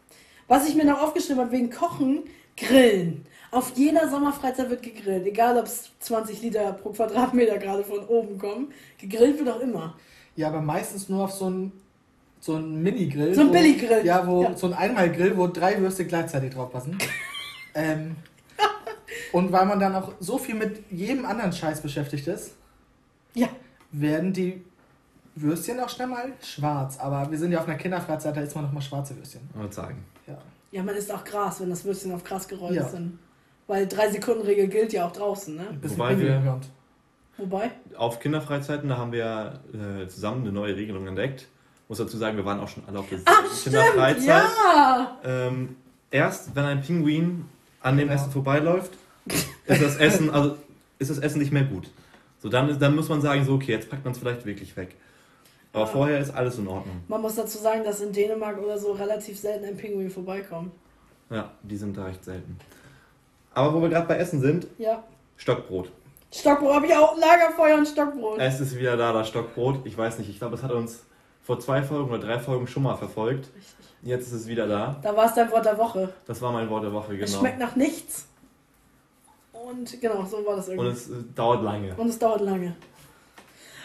[0.48, 2.24] Was ich mir noch aufgeschrieben habe wegen Kochen,
[2.56, 3.24] Grillen.
[3.50, 8.38] Auf jeder Sommerfreizeit wird gegrillt, egal ob es 20 Liter pro Quadratmeter gerade von oben
[8.38, 8.72] kommen.
[8.98, 9.96] Gegrillt wird auch immer.
[10.36, 11.72] Ja, aber meistens nur auf so einen
[12.40, 13.34] so ein Mini-Grill.
[13.34, 14.04] So ein Billig-Grill.
[14.04, 14.56] Ja, wo ja.
[14.56, 16.98] so ein Einmal-Grill, wo drei Würste gleichzeitig drauf passen.
[17.74, 18.16] ähm,
[19.32, 22.54] und weil man dann auch so viel mit jedem anderen Scheiß beschäftigt ist,
[23.34, 23.48] ja.
[23.92, 24.64] werden die
[25.34, 26.98] Würstchen auch schnell mal schwarz.
[26.98, 29.42] Aber wir sind ja auf einer Kinderfreizeit, da ist man noch mal schwarze Würstchen.
[29.50, 30.04] Ich würde sagen.
[30.26, 30.38] Ja.
[30.70, 32.88] ja, man isst auch Gras, wenn das Würstchen auf Gras gerollt ja.
[32.88, 33.18] sind.
[33.66, 35.66] Weil 3-Sekunden-Regel gilt ja auch draußen, ne?
[35.82, 36.60] Wobei wir,
[37.38, 37.70] Wobei?
[37.96, 41.48] Auf Kinderfreizeiten, da haben wir äh, zusammen eine neue Regelung entdeckt.
[41.88, 44.26] Muss dazu sagen, wir waren auch schon alle auf der Ach, Kinderfreizeit.
[44.26, 45.18] Ja.
[45.24, 45.76] Ähm,
[46.10, 47.46] erst wenn ein Pinguin
[47.80, 48.20] an dem genau.
[48.20, 48.92] Essen vorbeiläuft,
[49.26, 50.56] ist das Essen, also
[50.98, 51.90] ist das Essen nicht mehr gut.
[52.40, 54.96] So, dann, dann muss man sagen, so, okay, jetzt packt man es vielleicht wirklich weg.
[55.72, 57.02] Aber vorher ist alles in Ordnung.
[57.08, 60.72] Man muss dazu sagen, dass in Dänemark oder so relativ selten ein Pinguin vorbeikommt.
[61.30, 62.58] Ja, die sind da recht selten.
[63.54, 65.02] Aber wo wir gerade bei Essen sind, ja.
[65.36, 65.90] Stockbrot.
[66.30, 68.38] Stockbrot habe ich auch Lagerfeuer und Stockbrot.
[68.38, 69.84] Es ist wieder da, das Stockbrot.
[69.84, 71.04] Ich weiß nicht, ich glaube, es hat uns
[71.42, 73.48] vor zwei Folgen oder drei Folgen schon mal verfolgt.
[73.56, 73.86] Richtig.
[74.02, 74.98] Jetzt ist es wieder da.
[75.02, 76.12] Da war es dein Wort der Woche.
[76.26, 77.24] Das war mein Wort der Woche, genau.
[77.24, 78.26] Es schmeckt nach nichts.
[79.52, 80.88] Und genau, so war das irgendwie.
[80.88, 81.94] Und es äh, dauert lange.
[81.94, 82.74] Und es dauert lange.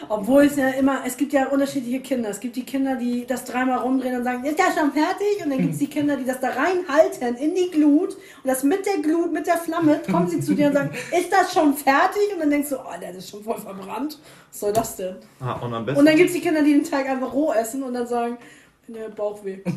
[0.08, 2.30] Obwohl es ja immer, es gibt ja unterschiedliche Kinder.
[2.30, 5.44] Es gibt die Kinder, die das dreimal rumdrehen und sagen, ist das schon fertig?
[5.44, 8.62] Und dann gibt es die Kinder, die das da reinhalten in die Glut und das
[8.62, 11.74] mit der Glut, mit der Flamme, kommen sie zu dir und sagen, ist das schon
[11.74, 12.34] fertig?
[12.34, 14.18] Und dann denkst du, oh, der ist schon voll verbrannt.
[14.50, 15.16] Was soll das denn?
[15.40, 17.52] Ah, und, am besten und dann gibt es die Kinder, die den Teig einfach roh
[17.52, 18.38] essen und dann sagen,
[18.86, 19.58] ne, Bauchweh.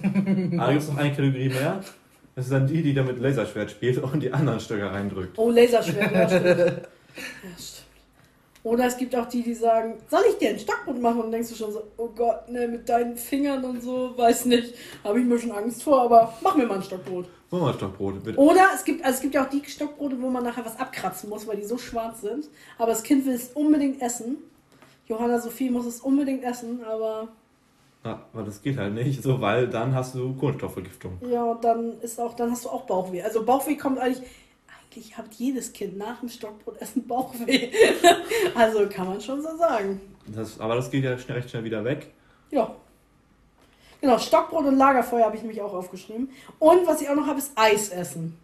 [0.58, 1.82] Ah, da gibt es noch eine Kategorie mehr.
[2.36, 5.38] Das ist dann die, die da mit Laserschwert spielt und die anderen Stöcker reindrückt.
[5.38, 6.48] Oh, Laserschwert, ja, stimmt.
[7.44, 7.81] Ja, stimmt.
[8.64, 11.22] Oder es gibt auch die, die sagen, soll ich dir ein Stockbrot machen?
[11.22, 14.76] Und denkst du schon so, oh Gott, ne, mit deinen Fingern und so, weiß nicht,
[15.04, 17.26] habe ich mir schon Angst vor, aber mach mir mal ein Stockbrot.
[17.50, 18.38] Mach mal ein Stockbrot, bitte.
[18.38, 21.30] Oder es gibt, also es gibt ja auch die Stockbrote, wo man nachher was abkratzen
[21.30, 22.50] muss, weil die so schwarz sind.
[22.78, 24.38] Aber das Kind will es unbedingt essen.
[25.08, 27.30] Johanna Sophie muss es unbedingt essen, aber.
[28.06, 31.20] Ja, aber das geht halt nicht so, weil dann hast du Kohlenstoffvergiftung.
[31.30, 33.22] Ja, und dann ist auch, dann hast du auch Bauchweh.
[33.22, 34.26] Also Bauchweh kommt eigentlich
[34.92, 37.72] eigentlich hat jedes Kind nach dem Stockbrotessen Bauchweh.
[38.56, 40.02] also kann man schon so sagen.
[40.28, 42.12] Das, aber das geht ja schnell, recht schnell wieder weg.
[42.52, 42.76] Ja.
[44.02, 46.30] Genau, Stockbrot und Lagerfeuer habe ich mich auch aufgeschrieben.
[46.60, 48.38] Und was ich auch noch habe, ist Eis essen.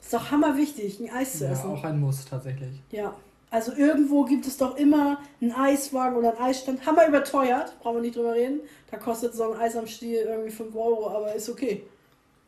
[0.00, 1.70] Ist doch hammer wichtig, ein Eis zu ja, essen.
[1.70, 2.80] auch ein Muss tatsächlich.
[2.90, 3.14] Ja.
[3.50, 6.86] Also irgendwo gibt es doch immer einen Eiswagen oder einen Eisstand.
[6.86, 8.60] Hammer überteuert, brauchen wir nicht drüber reden.
[8.92, 11.82] Da kostet so ein Eis am Stiel irgendwie 5 Euro, aber ist okay.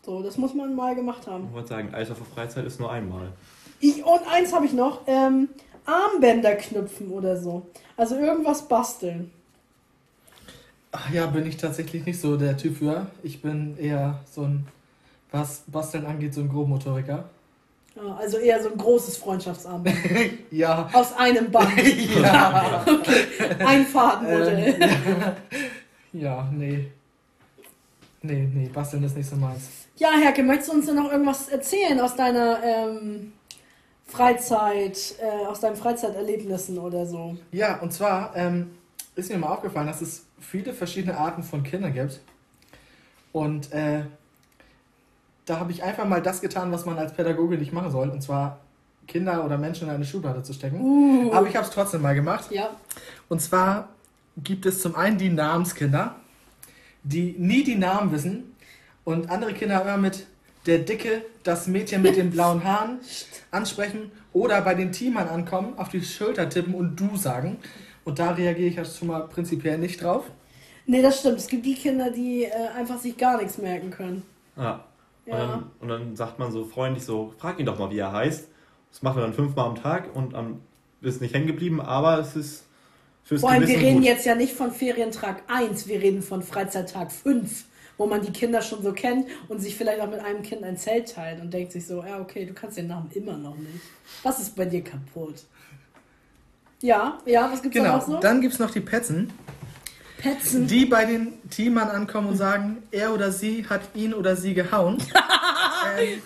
[0.05, 1.47] So, das muss man mal gemacht haben.
[1.49, 3.33] Ich wollte sagen, Eis auf der Freizeit ist nur einmal.
[3.81, 5.49] Ich, und eins habe ich noch, ähm,
[5.85, 7.67] Armbänder knüpfen oder so.
[7.97, 9.31] Also irgendwas basteln.
[10.93, 13.07] Ach ja, bin ich tatsächlich nicht so der Typ für.
[13.23, 14.67] Ich bin eher so ein,
[15.31, 17.25] was Basteln angeht, so ein Grobmotoriker.
[17.95, 19.97] Ja, also eher so ein großes Freundschaftsarmband.
[20.51, 20.88] ja.
[20.93, 21.73] Aus einem Band.
[22.23, 22.85] ja.
[22.87, 23.27] okay.
[23.59, 24.77] Ein Fadenmodell.
[24.81, 24.93] Ähm,
[26.21, 26.88] ja, nee.
[28.23, 29.69] Nee, nee, basteln ist nicht so meins.
[29.97, 33.33] Ja, Herke, möchtest du uns denn noch irgendwas erzählen aus deiner ähm,
[34.07, 37.37] Freizeit, äh, aus deinen Freizeiterlebnissen oder so?
[37.51, 38.71] Ja, und zwar ähm,
[39.15, 42.21] ist mir mal aufgefallen, dass es viele verschiedene Arten von Kindern gibt.
[43.33, 44.05] Und äh,
[45.47, 48.09] da habe ich einfach mal das getan, was man als Pädagoge nicht machen soll.
[48.11, 48.61] Und zwar
[49.09, 50.81] Kinder oder Menschen in eine Schublade zu stecken.
[50.81, 51.33] Uh.
[51.33, 52.51] Aber ich habe es trotzdem mal gemacht.
[52.51, 52.71] Ja.
[53.29, 53.89] Und zwar
[54.37, 56.17] gibt es zum einen die Namenskinder,
[57.03, 58.55] die nie die Namen wissen
[59.05, 60.27] und andere Kinder immer mit
[60.67, 63.01] der Dicke, das Mädchen mit den blauen Haaren
[63.51, 67.59] ansprechen oder bei den Teamern ankommen, auf die Schulter tippen und du sagen.
[68.05, 70.25] Und da reagiere ich jetzt schon mal prinzipiell nicht drauf.
[70.87, 71.38] Nee, das stimmt.
[71.38, 74.23] Es gibt die Kinder, die äh, einfach sich gar nichts merken können.
[74.57, 74.85] Ja.
[75.27, 75.33] ja.
[75.33, 78.12] Und, dann, und, dann, sagt man so freundlich so, frag ihn doch mal, wie er
[78.12, 78.49] heißt.
[78.91, 80.61] Das machen wir dann fünfmal am Tag und am,
[81.01, 82.67] ist nicht hängen geblieben, aber es ist
[83.25, 84.05] fürs Vor allem, wir reden gut.
[84.05, 87.65] jetzt ja nicht von Ferientag 1, wir reden von Freizeittag 5
[87.99, 90.77] wo man die Kinder schon so kennt und sich vielleicht auch mit einem Kind ein
[90.77, 93.81] Zelt teilt und denkt sich so, ja, okay, du kannst den Namen immer noch nicht.
[94.23, 95.45] Was ist bei dir kaputt?
[96.81, 97.97] Ja, ja, was gibt's genau.
[97.97, 98.19] noch so?
[98.19, 99.33] Dann gibt es noch die Petzen.
[100.19, 100.67] Petzen.
[100.67, 104.99] Die bei den Teamern ankommen und sagen, er oder sie hat ihn oder sie gehauen.
[105.99, 106.23] ähm,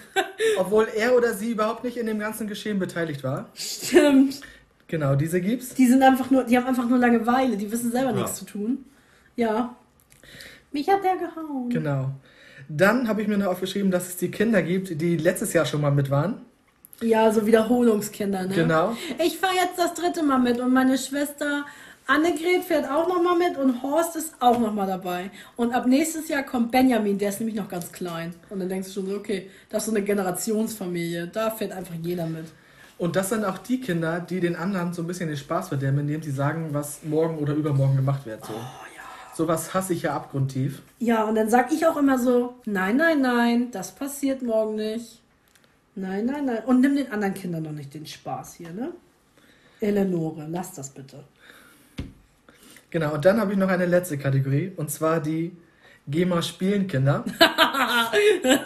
[0.58, 3.50] obwohl er oder sie überhaupt nicht in dem ganzen Geschehen beteiligt war.
[3.54, 4.40] Stimmt.
[4.88, 5.74] Genau, diese gibt's.
[5.74, 8.16] Die sind einfach nur, die haben einfach nur Langeweile, die wissen selber ja.
[8.16, 8.84] nichts zu tun.
[9.34, 9.74] Ja.
[10.72, 11.70] Mich hat der gehauen.
[11.70, 12.10] Genau.
[12.68, 15.80] Dann habe ich mir noch aufgeschrieben, dass es die Kinder gibt, die letztes Jahr schon
[15.80, 16.42] mal mit waren.
[17.00, 18.54] Ja, so Wiederholungskinder, ne?
[18.54, 18.96] Genau.
[19.22, 21.66] Ich fahre jetzt das dritte Mal mit und meine Schwester
[22.08, 25.30] Annegret fährt auch noch mal mit und Horst ist auch noch mal dabei.
[25.56, 28.32] Und ab nächstes Jahr kommt Benjamin, der ist nämlich noch ganz klein.
[28.48, 31.94] Und dann denkst du schon so, okay, das ist so eine Generationsfamilie, da fährt einfach
[32.00, 32.46] jeder mit.
[32.98, 36.00] Und das sind auch die Kinder, die den anderen so ein bisschen den Spaß verderben,
[36.00, 38.44] indem sie sagen, was morgen oder übermorgen gemacht wird.
[38.44, 38.54] So.
[38.54, 38.86] Oh,
[39.34, 40.80] Sowas hasse ich ja abgrundtief.
[40.98, 45.20] Ja, und dann sag ich auch immer so, nein, nein, nein, das passiert morgen nicht.
[45.94, 46.64] Nein, nein, nein.
[46.64, 48.92] Und nimm den anderen Kindern noch nicht den Spaß hier, ne?
[49.80, 51.22] Eleonore, lass das bitte.
[52.88, 55.54] Genau, und dann habe ich noch eine letzte Kategorie, und zwar die
[56.08, 57.26] GEMA-Spielen-Kinder.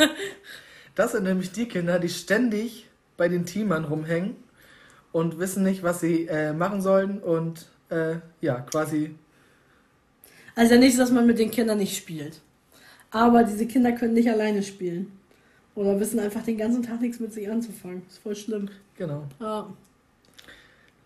[0.95, 2.90] das sind nämlich die Kinder, die ständig
[3.21, 4.35] bei den Teamern rumhängen
[5.13, 9.15] und wissen nicht, was sie äh, machen sollen und äh, ja, quasi
[10.57, 12.41] also nicht, dass man mit den Kindern nicht spielt.
[13.11, 15.13] Aber diese Kinder können nicht alleine spielen.
[15.75, 18.03] Oder wissen einfach den ganzen Tag nichts mit sich anzufangen.
[18.09, 18.69] Ist voll schlimm.
[18.97, 19.25] Genau.
[19.39, 19.69] Ja.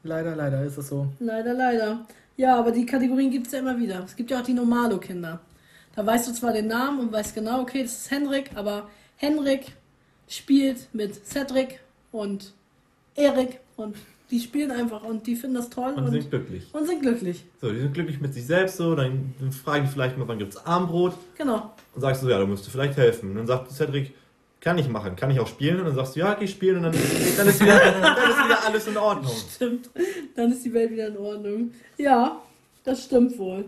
[0.03, 1.09] Leider, leider ist es so.
[1.19, 2.07] Leider, leider.
[2.37, 4.03] Ja, aber die Kategorien gibt es ja immer wieder.
[4.05, 5.41] Es gibt ja auch die Normalo-Kinder.
[5.95, 9.73] Da weißt du zwar den Namen und weißt genau, okay, das ist Henrik, aber Henrik
[10.29, 11.79] spielt mit Cedric
[12.15, 12.53] und
[13.17, 13.97] Erik und
[14.31, 15.93] die spielen einfach und die finden das toll.
[15.97, 16.65] Und, und sind glücklich.
[16.73, 17.45] Und sind glücklich.
[17.61, 20.55] So, die sind glücklich mit sich selbst so, dann fragen die vielleicht mal, wann gibt
[20.55, 21.15] es Armbrot?
[21.37, 21.73] Genau.
[21.95, 23.31] Und sagst du, ja, da musst du vielleicht helfen.
[23.31, 24.15] Und dann sagt Cedric,
[24.61, 25.79] kann ich machen, kann ich auch spielen?
[25.81, 26.93] Und dann sagst du, ja, geh spielen und dann,
[27.37, 29.33] dann, ist, wieder, dann ist wieder alles in Ordnung.
[29.55, 29.91] Stimmt,
[30.37, 31.73] dann ist die Welt wieder in Ordnung.
[31.99, 32.41] Ja,
[32.85, 33.67] das stimmt wohl.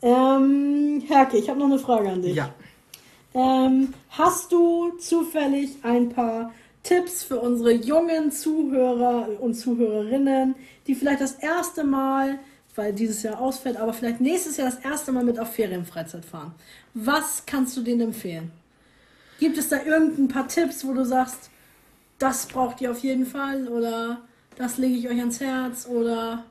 [0.00, 2.36] Ähm, Herke, ich habe noch eine Frage an dich.
[2.36, 2.54] Ja.
[3.34, 6.52] Ähm, hast du zufällig ein paar
[6.86, 10.54] Tipps für unsere jungen Zuhörer und Zuhörerinnen,
[10.86, 12.38] die vielleicht das erste Mal,
[12.76, 16.54] weil dieses Jahr ausfällt, aber vielleicht nächstes Jahr das erste Mal mit auf Ferienfreizeit fahren.
[16.94, 18.52] Was kannst du denen empfehlen?
[19.40, 21.50] Gibt es da irgendein paar Tipps, wo du sagst,
[22.18, 24.22] das braucht ihr auf jeden Fall oder
[24.56, 26.44] das lege ich euch ans Herz oder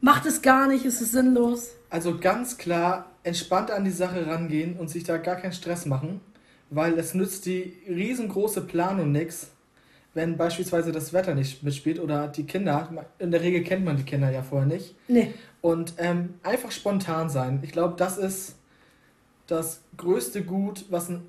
[0.00, 1.72] macht es gar nicht, ist es sinnlos?
[1.90, 6.20] Also ganz klar entspannt an die Sache rangehen und sich da gar keinen Stress machen
[6.74, 9.50] weil es nützt die riesengroße Planung nichts,
[10.14, 14.04] wenn beispielsweise das Wetter nicht mitspielt oder die Kinder, in der Regel kennt man die
[14.04, 14.94] Kinder ja vorher nicht.
[15.08, 15.34] Nee.
[15.60, 17.60] Und ähm, einfach spontan sein.
[17.62, 18.56] Ich glaube, das ist
[19.46, 21.22] das größte Gut, was ein,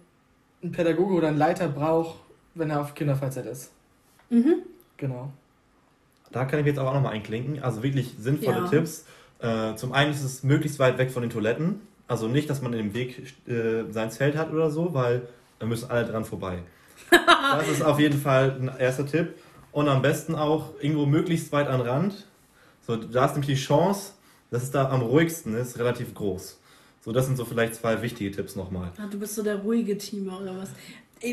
[0.64, 2.20] ein, Pädagoge oder ein Leiter braucht,
[2.54, 3.72] wenn er auf Kinderfreizeit ist.
[4.30, 4.58] Mhm.
[4.98, 5.32] Genau.
[6.32, 7.62] Da kann ich jetzt aber auch nochmal einklinken.
[7.62, 8.68] Also wirklich sinnvolle ja.
[8.68, 9.06] Tipps.
[9.40, 11.82] Äh, zum einen ist es möglichst weit weg von den Toiletten.
[12.08, 15.28] Also nicht, dass man in dem Weg äh, sein Zelt hat oder so, weil
[15.60, 16.60] da müssen alle dran vorbei.
[17.12, 19.36] das ist auf jeden Fall ein erster Tipp.
[19.72, 22.28] Und am besten auch irgendwo möglichst weit an Rand.
[22.86, 24.14] So, da ist nämlich die Chance,
[24.52, 26.60] dass es da am ruhigsten ist, relativ groß.
[27.04, 28.92] So, das sind so vielleicht zwei wichtige Tipps nochmal.
[28.98, 30.70] Ah, du bist so der ruhige Teamer oder was?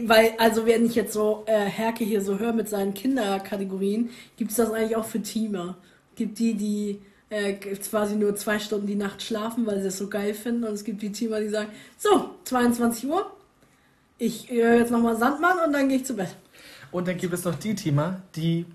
[0.07, 4.51] Weil, also wenn ich jetzt so äh, Herke hier so höre mit seinen Kinderkategorien, gibt
[4.51, 5.77] es das eigentlich auch für Teamer.
[6.15, 7.01] Gibt die, die
[7.33, 10.65] äh, quasi nur zwei Stunden die Nacht schlafen, weil sie es so geil finden.
[10.65, 13.31] Und es gibt die Teamer, die sagen, so, 22 Uhr,
[14.19, 16.37] ich höre jetzt nochmal Sandmann und dann gehe ich zu Bett.
[16.91, 18.67] Und dann gibt es noch die Teamer, die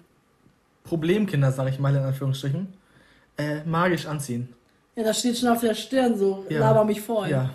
[0.83, 2.67] Problemkinder, sage ich mal in Anführungsstrichen,
[3.37, 4.49] äh, magisch anziehen.
[4.95, 6.59] Ja, das steht schon auf der Stirn so, ja.
[6.59, 7.27] laber mich vor.
[7.27, 7.51] Ja.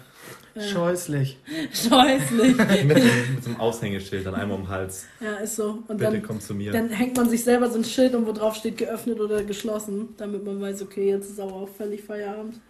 [0.60, 1.38] Scheußlich.
[1.72, 2.56] Scheußlich.
[2.84, 5.06] mit, mit so einem Aushängeschild dann einmal um den Hals.
[5.20, 5.82] Ja, ist so.
[5.88, 6.72] Und Bitte dann, komm zu mir.
[6.72, 10.10] Dann hängt man sich selber so ein Schild um, wo drauf steht geöffnet oder geschlossen,
[10.18, 12.60] damit man weiß, okay, jetzt ist aber auch völlig Feierabend.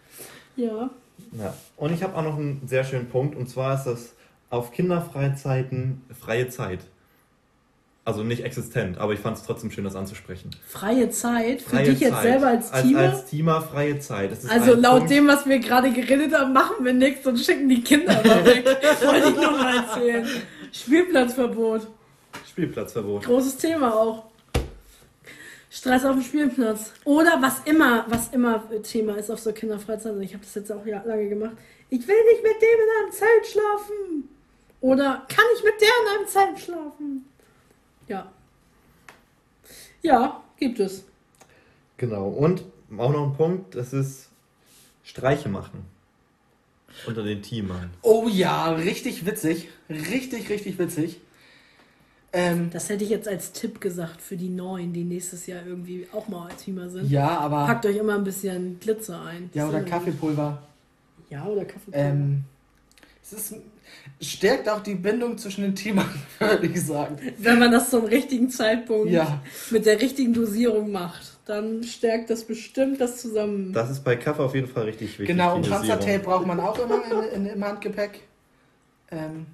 [0.57, 0.91] Ja.
[1.33, 1.55] Ja.
[1.77, 4.13] Und ich habe auch noch einen sehr schönen Punkt, und zwar ist das
[4.51, 6.81] auf Kinderfreizeiten freie Zeit.
[8.05, 10.51] Also nicht existent, aber ich fand es trotzdem schön, das anzusprechen.
[10.67, 11.63] Freie Zeit?
[11.63, 12.23] Für Freie dich jetzt Zeit.
[12.23, 12.99] selber als als Teamer?
[13.01, 14.31] Als Teamer freie Zeit.
[14.49, 15.11] Also laut Punkt.
[15.13, 18.65] dem, was wir gerade geredet haben, machen wir nichts und schicken die Kinder mal weg.
[19.05, 20.27] Wollte ich noch mal erzählen.
[20.73, 21.87] Spielplatzverbot.
[22.51, 23.25] Spielplatzverbot.
[23.25, 24.25] Großes Thema auch.
[25.71, 26.93] Stress auf dem Spielplatz.
[27.05, 30.21] Oder was immer, was immer Thema ist auf so Kinderfreizeiten.
[30.23, 31.53] Ich habe das jetzt auch ja- lange gemacht.
[31.89, 34.29] Ich will nicht mit dem in einem Zelt schlafen.
[34.81, 37.27] Oder kann ich mit der in einem Zelt schlafen?
[38.13, 38.31] Ja.
[40.03, 41.05] Ja, gibt es.
[41.97, 42.29] Genau.
[42.29, 42.63] Und
[42.99, 44.29] auch noch ein Punkt, das ist
[45.03, 45.85] Streiche machen.
[47.07, 47.91] Unter den Teamern.
[48.03, 49.69] Oh ja, richtig witzig.
[49.89, 51.21] Richtig, richtig witzig.
[52.35, 56.07] Ähm, Das hätte ich jetzt als Tipp gesagt für die Neuen, die nächstes Jahr irgendwie
[56.13, 57.11] auch mal als Teamer sind.
[57.11, 57.65] ja, aber.
[57.67, 59.49] Packt euch immer ein bisschen Glitzer ein.
[59.55, 59.83] Ja, oder.
[59.83, 60.63] Kaffeepulver.
[61.31, 61.91] Ja, oder Kaffee.
[61.93, 62.45] Ähm,
[63.23, 63.55] es ist,
[64.21, 67.19] stärkt auch die Bindung zwischen den Teamern, würde ich sagen.
[67.39, 69.43] Wenn man das zum richtigen Zeitpunkt Ja.
[69.71, 73.73] mit der richtigen Dosierung macht, dann stärkt das bestimmt das zusammen.
[73.73, 75.27] Das ist bei Kaffee auf jeden Fall richtig wichtig.
[75.27, 75.69] Genau, und.
[75.69, 78.21] Panzertape braucht man auch immer in, in, im Handgepäck.
[79.11, 79.47] Ähm,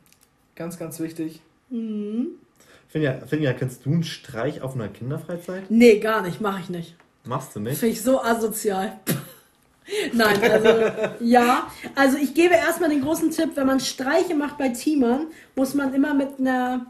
[0.54, 1.40] ganz, ganz wichtig.
[1.70, 2.28] Mhm.
[2.88, 5.70] Finja, Finja, kennst du einen Streich auf einer Kinderfreizeit?
[5.70, 6.94] Nee, gar nicht, mache ich nicht.
[7.24, 7.78] Machst du nicht?
[7.78, 8.98] Finde ich so asozial.
[10.12, 10.68] Nein, also
[11.20, 11.70] ja.
[11.94, 15.94] Also ich gebe erstmal den großen Tipp, wenn man Streiche macht bei Teamern, muss man
[15.94, 16.86] immer mit einer,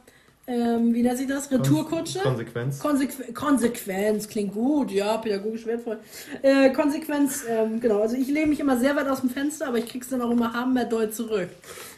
[0.46, 2.20] ähm, wie nennt sich das, Retourkutsche?
[2.20, 2.78] Konsequenz.
[2.78, 5.98] Konsequ Konsequenz klingt gut, ja, pädagogisch wertvoll.
[6.42, 8.00] Äh, Konsequenz, ähm, genau.
[8.00, 10.30] Also ich lehne mich immer sehr weit aus dem Fenster, aber ich krieg's dann auch
[10.30, 11.48] immer haben mehr doll zurück.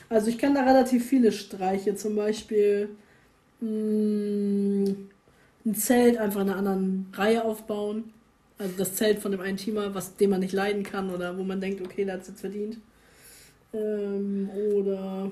[0.08, 2.88] Also ich kenne da relativ viele Streiche, zum Beispiel
[3.60, 4.94] mh,
[5.64, 8.12] ein Zelt einfach in einer anderen Reihe aufbauen.
[8.60, 11.42] Also das Zelt von dem einen Teamer, was den man nicht leiden kann oder wo
[11.42, 12.76] man denkt, okay, der hat es jetzt verdient.
[13.72, 15.30] Ähm, oder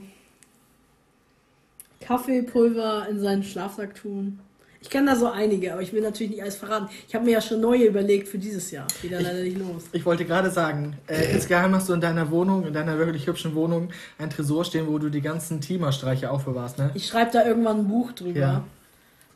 [2.00, 4.40] Kaffeepulver in seinen Schlafsack tun.
[4.80, 6.88] Ich kenne da so einige, aber ich will natürlich nicht alles verraten.
[7.08, 8.86] Ich habe mir ja schon neue überlegt für dieses Jahr.
[9.02, 9.82] Geht ja leider nicht los.
[9.92, 13.54] Ich wollte gerade sagen, äh, insgeheim hast du in deiner Wohnung, in deiner wirklich hübschen
[13.56, 16.92] Wohnung, ein Tresor stehen, wo du die ganzen Teamerstreiche aufbewahrst, ne?
[16.94, 18.38] Ich schreibe da irgendwann ein Buch drüber.
[18.38, 18.64] Ja.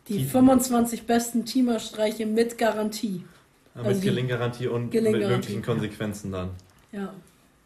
[0.09, 3.25] Die Die- 25 besten Teamerstreiche mit Garantie.
[3.75, 5.29] Ja, Also mit Gelinggarantie und Gelinggarantie.
[5.29, 6.51] mit möglichen Konsequenzen dann.
[6.93, 7.13] Ja.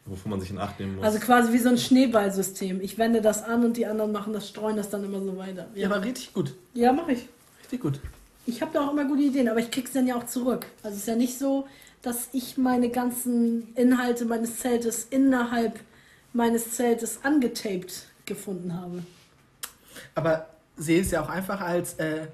[0.04, 1.04] Wovon man sich in Acht nehmen muss.
[1.04, 2.80] Also quasi wie so ein Schneeballsystem.
[2.80, 5.66] Ich wende das an und die anderen machen das, streuen das dann immer so weiter.
[5.74, 6.54] Ja, aber richtig gut.
[6.74, 7.28] Ja, mache ich.
[7.62, 7.98] Richtig gut.
[8.46, 10.66] Ich habe da auch immer gute Ideen, aber ich krieg's dann ja auch zurück.
[10.84, 11.66] Also es ist ja nicht so,
[12.02, 15.80] dass ich meine ganzen Inhalte meines Zeltes innerhalb
[16.32, 19.02] meines Zeltes angetaped gefunden habe.
[20.14, 22.26] Aber sehe es ja auch einfach als äh,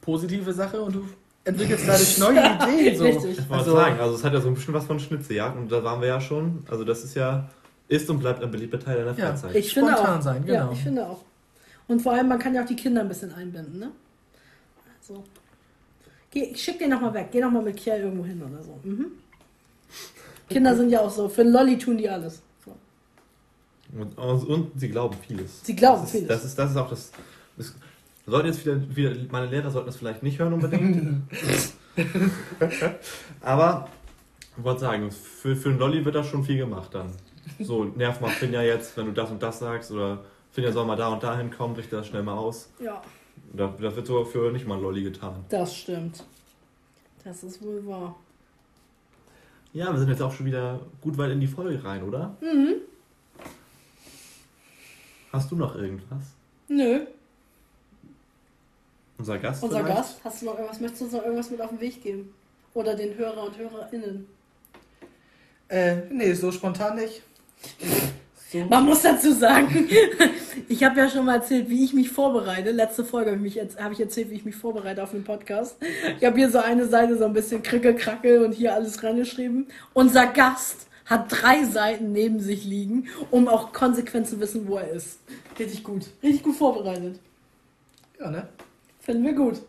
[0.00, 1.08] positive Sache und du
[1.44, 2.38] entwickelst dadurch neue
[2.74, 2.96] Ideen.
[2.98, 3.04] So.
[3.04, 3.38] Richtig.
[3.38, 5.70] Ich wollte Also- sagen, also es hat ja so ein bisschen was von Schnitzeljagd und
[5.70, 6.64] da waren wir ja schon.
[6.70, 7.48] Also das ist ja,
[7.88, 9.28] ist und bleibt ein beliebter Teil deiner Ja.
[9.30, 9.54] Freizeit.
[9.56, 10.22] Ich finde Spontan auch.
[10.22, 10.72] sein, Ja, genau.
[10.72, 11.20] ich finde auch.
[11.86, 13.90] Und vor allem, man kann ja auch die Kinder ein bisschen einbinden, ne?
[15.02, 15.22] So.
[16.30, 17.28] Geh, ich schick den nochmal weg.
[17.30, 18.78] Geh nochmal mit Kiel irgendwo hin oder so.
[18.82, 19.06] Mhm.
[20.48, 21.28] Kinder sind ja auch so.
[21.28, 22.40] Für einen Lolli tun die alles.
[22.64, 22.74] So.
[24.00, 25.60] Und, und, und sie glauben vieles.
[25.62, 26.28] Sie glauben das ist, vieles.
[26.28, 27.12] Das ist, das ist auch das.
[27.56, 27.74] das
[28.26, 31.22] sollten jetzt wieder, wieder, meine Lehrer sollten das vielleicht nicht hören unbedingt.
[33.40, 33.88] Aber
[34.56, 37.10] ich wollte sagen, für, für einen Lolli wird da schon viel gemacht dann.
[37.60, 40.96] So, nerv mal Finja jetzt, wenn du das und das sagst, oder Finja soll mal
[40.96, 42.70] da und da hinkommen, richte das schnell mal aus.
[42.80, 43.02] Ja,
[43.52, 45.44] Da, da wird so für nicht mal ein Lolli getan.
[45.48, 46.24] das stimmt.
[47.24, 48.16] Das ist wohl wahr.
[49.72, 52.36] Ja, wir sind jetzt auch schon wieder gut weit in die Folge rein, oder?
[52.40, 52.74] Mhm.
[55.32, 56.22] Hast du noch irgendwas?
[56.68, 57.00] Nö.
[59.18, 59.96] Unser Gast Unser vielleicht?
[59.96, 62.34] Gast, hast du noch irgendwas, möchtest du uns noch irgendwas mit auf den Weg geben?
[62.74, 64.26] Oder den Hörer und HörerInnen?
[65.68, 67.22] Äh, nee, so spontan nicht.
[68.50, 68.58] So.
[68.70, 69.88] Man muss dazu sagen,
[70.68, 72.72] ich habe ja schon mal erzählt, wie ich mich vorbereite.
[72.72, 75.76] Letzte Folge habe ich, hab ich erzählt, wie ich mich vorbereite auf den Podcast.
[76.18, 79.68] Ich habe hier so eine Seite so ein bisschen krickel-krackel und hier alles reingeschrieben.
[79.92, 84.90] Unser Gast hat drei Seiten neben sich liegen, um auch konsequent zu wissen, wo er
[84.90, 85.18] ist.
[85.58, 86.06] Richtig gut.
[86.22, 87.18] Richtig gut vorbereitet.
[88.18, 88.48] Ja, ne?
[89.04, 89.60] Finden wir gut.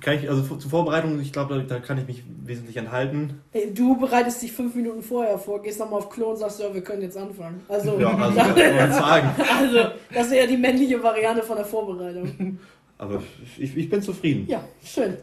[0.00, 3.40] Kann ich, also zur Vorbereitung, ich glaube, da, da kann ich mich wesentlich enthalten.
[3.52, 6.72] Ey, Du bereitest dich fünf Minuten vorher vor, gehst nochmal auf Klo und sagst, ja,
[6.72, 7.60] wir können jetzt anfangen.
[7.68, 8.36] Also, Ja, also,
[8.98, 9.28] sagen.
[9.58, 9.78] also
[10.12, 12.58] das wäre ja die männliche Variante von der Vorbereitung.
[12.98, 13.22] Aber
[13.56, 14.46] ich, ich bin zufrieden.
[14.48, 15.16] Ja, schön.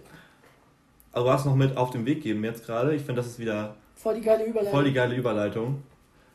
[1.12, 2.96] Aber was noch mit auf den Weg geben jetzt gerade?
[2.96, 4.72] Ich finde, das ist wieder Voll die geile Überleitung.
[4.74, 5.84] voll die geile Überleitung.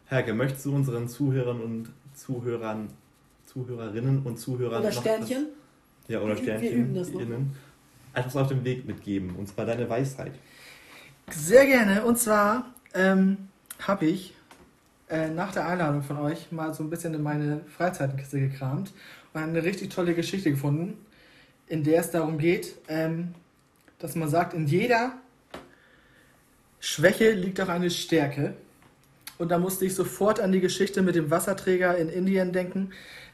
[0.06, 2.88] Herke, möchtest du unseren Zuhörern und Zuhörern,
[3.46, 5.46] Zuhörerinnen und Zuhörern Oder noch Sternchen.
[6.10, 6.72] Ja, oder Wir Sternchen.
[6.72, 7.20] üben das noch.
[7.20, 7.54] innen,
[8.14, 9.36] etwas auf den Weg mitgeben.
[9.36, 10.32] Und zwar deine Weisheit.
[11.30, 12.04] Sehr gerne.
[12.04, 13.36] Und zwar ähm,
[13.78, 14.34] habe ich
[15.08, 18.92] äh, nach der Einladung von euch mal so ein bisschen in meine Freizeitkiste gekramt
[19.32, 20.98] und eine richtig tolle Geschichte gefunden,
[21.68, 23.32] in der es darum geht, ähm,
[24.00, 25.12] dass man sagt, in jeder
[26.80, 28.54] Schwäche liegt auch eine Stärke.
[29.38, 32.90] Und da musste ich sofort an die Geschichte mit dem Wasserträger in Indien denken,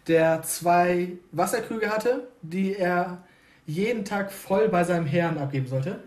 [0.09, 3.25] der zwei Wasserkrüge hatte, die er
[3.67, 6.01] jeden Tag voll bei seinem Herrn abgeben sollte.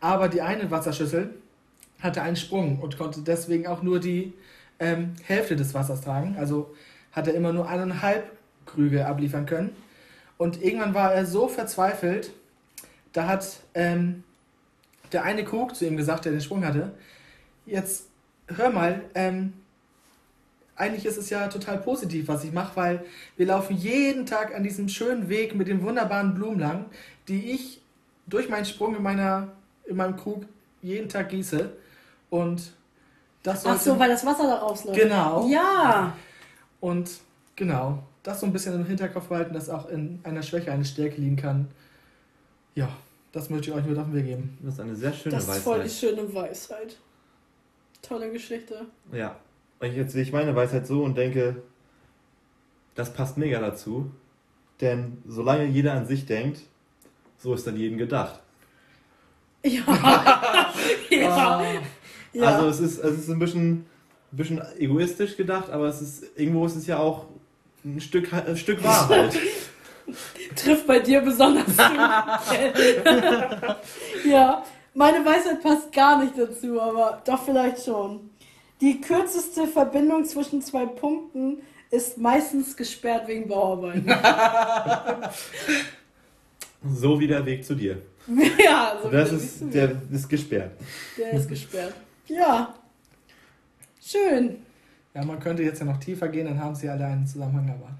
[0.00, 1.34] Aber die eine Wasserschüssel
[2.00, 4.32] hatte einen Sprung und konnte deswegen auch nur die
[4.80, 6.36] ähm, Hälfte des Wassers tragen.
[6.38, 6.74] Also
[7.12, 8.32] hat er immer nur eineinhalb
[8.66, 9.76] Krüge abliefern können.
[10.38, 12.32] Und irgendwann war er so verzweifelt,
[13.12, 14.24] da hat ähm,
[15.12, 16.92] der eine Krug zu ihm gesagt, der den Sprung hatte,
[17.66, 18.08] jetzt
[18.48, 19.52] hör mal, ähm,
[20.76, 23.04] eigentlich ist es ja total positiv, was ich mache, weil
[23.36, 26.86] wir laufen jeden Tag an diesem schönen Weg mit den wunderbaren Blumen lang,
[27.28, 27.80] die ich
[28.26, 29.48] durch meinen Sprung in, meiner,
[29.84, 30.44] in meinem Krug
[30.80, 31.70] jeden Tag gieße.
[32.30, 32.72] Und
[33.42, 34.98] das Ach so, weil das Wasser da rausläuft.
[34.98, 35.46] Genau.
[35.48, 36.16] Ja.
[36.80, 37.10] Und
[37.56, 41.20] genau, das so ein bisschen im Hinterkopf behalten, dass auch in einer Schwäche eine Stärke
[41.20, 41.68] liegen kann.
[42.74, 42.88] Ja,
[43.32, 44.58] das möchte ich euch mit auf den Weg geben.
[44.62, 45.62] Das ist eine sehr schöne Das ist Weisheit.
[45.62, 46.96] voll die schöne Weisheit.
[48.00, 48.86] Tolle Geschichte.
[49.12, 49.36] Ja.
[49.82, 51.60] Und jetzt sehe ich meine Weisheit so und denke,
[52.94, 54.12] das passt mega dazu.
[54.80, 56.60] Denn solange jeder an sich denkt,
[57.38, 58.38] so ist dann jedem gedacht.
[59.64, 59.82] Ja.
[61.10, 61.28] ja.
[61.28, 61.64] Ah,
[62.32, 62.44] ja.
[62.44, 63.86] Also es ist, es ist ein bisschen,
[64.32, 67.26] ein bisschen egoistisch gedacht, aber es ist irgendwo ist es ja auch
[67.84, 69.36] ein Stück, ein Stück Wahrheit.
[70.54, 71.82] Trifft bei dir besonders zu.
[74.28, 74.64] ja,
[74.94, 78.30] meine Weisheit passt gar nicht dazu, aber doch vielleicht schon.
[78.82, 81.58] Die kürzeste Verbindung zwischen zwei Punkten
[81.92, 84.04] ist meistens gesperrt wegen Bauarbeiten.
[86.92, 88.02] so wie der Weg zu dir.
[88.58, 90.72] ja, so Das wie ist, der ist gesperrt.
[91.16, 91.94] Der ist gesperrt.
[92.26, 92.74] Ja.
[94.04, 94.56] Schön.
[95.14, 97.90] ja, man könnte jetzt ja noch tiefer gehen, dann haben sie alle einen Zusammenhang, aber.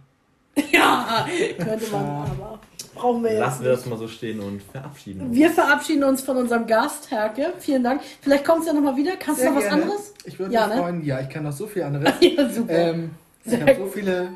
[0.73, 1.27] Ja,
[1.59, 2.61] könnte man, aber
[2.95, 5.35] brauchen wir jetzt Lassen wir das mal so stehen und verabschieden uns.
[5.37, 7.53] Wir verabschieden uns von unserem Gast, Herke.
[7.59, 8.03] Vielen Dank.
[8.21, 9.17] Vielleicht kommst du ja nochmal wieder.
[9.17, 9.83] Kannst Sehr du noch was gerne.
[9.85, 10.15] anderes?
[10.25, 10.83] Ich würde Ja, mich ne?
[10.83, 12.13] freuen, ja, ich kann noch so viel anderes.
[12.21, 12.73] Ja, super.
[12.73, 13.11] ähm,
[13.45, 14.29] ich habe so viele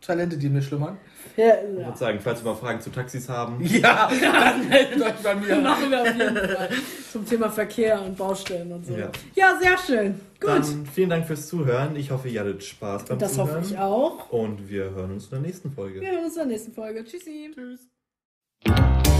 [0.00, 0.98] Talente, die mir schlummern.
[1.36, 1.86] ja, Ich ja.
[1.86, 5.56] würde sagen, falls wir mal Fragen zu Taxis haben, Ja, dann meldet euch bei mir.
[5.60, 6.68] Machen wir auf jeden Fall.
[7.12, 8.94] Zum Thema Verkehr und Baustellen und so.
[8.96, 9.10] Ja.
[9.34, 10.20] Ja, sehr schön.
[10.40, 10.48] Gut.
[10.50, 11.94] dann vielen Dank fürs Zuhören.
[11.94, 13.56] Ich hoffe, ihr hattet Spaß beim das Zuhören.
[13.62, 14.30] hoffe ich auch.
[14.32, 16.00] Und wir hören uns in der nächsten Folge.
[16.00, 17.04] Wir hören uns in der nächsten Folge.
[17.04, 17.50] Tschüssi.
[17.54, 17.91] Tschüss.
[18.64, 19.11] Thank you.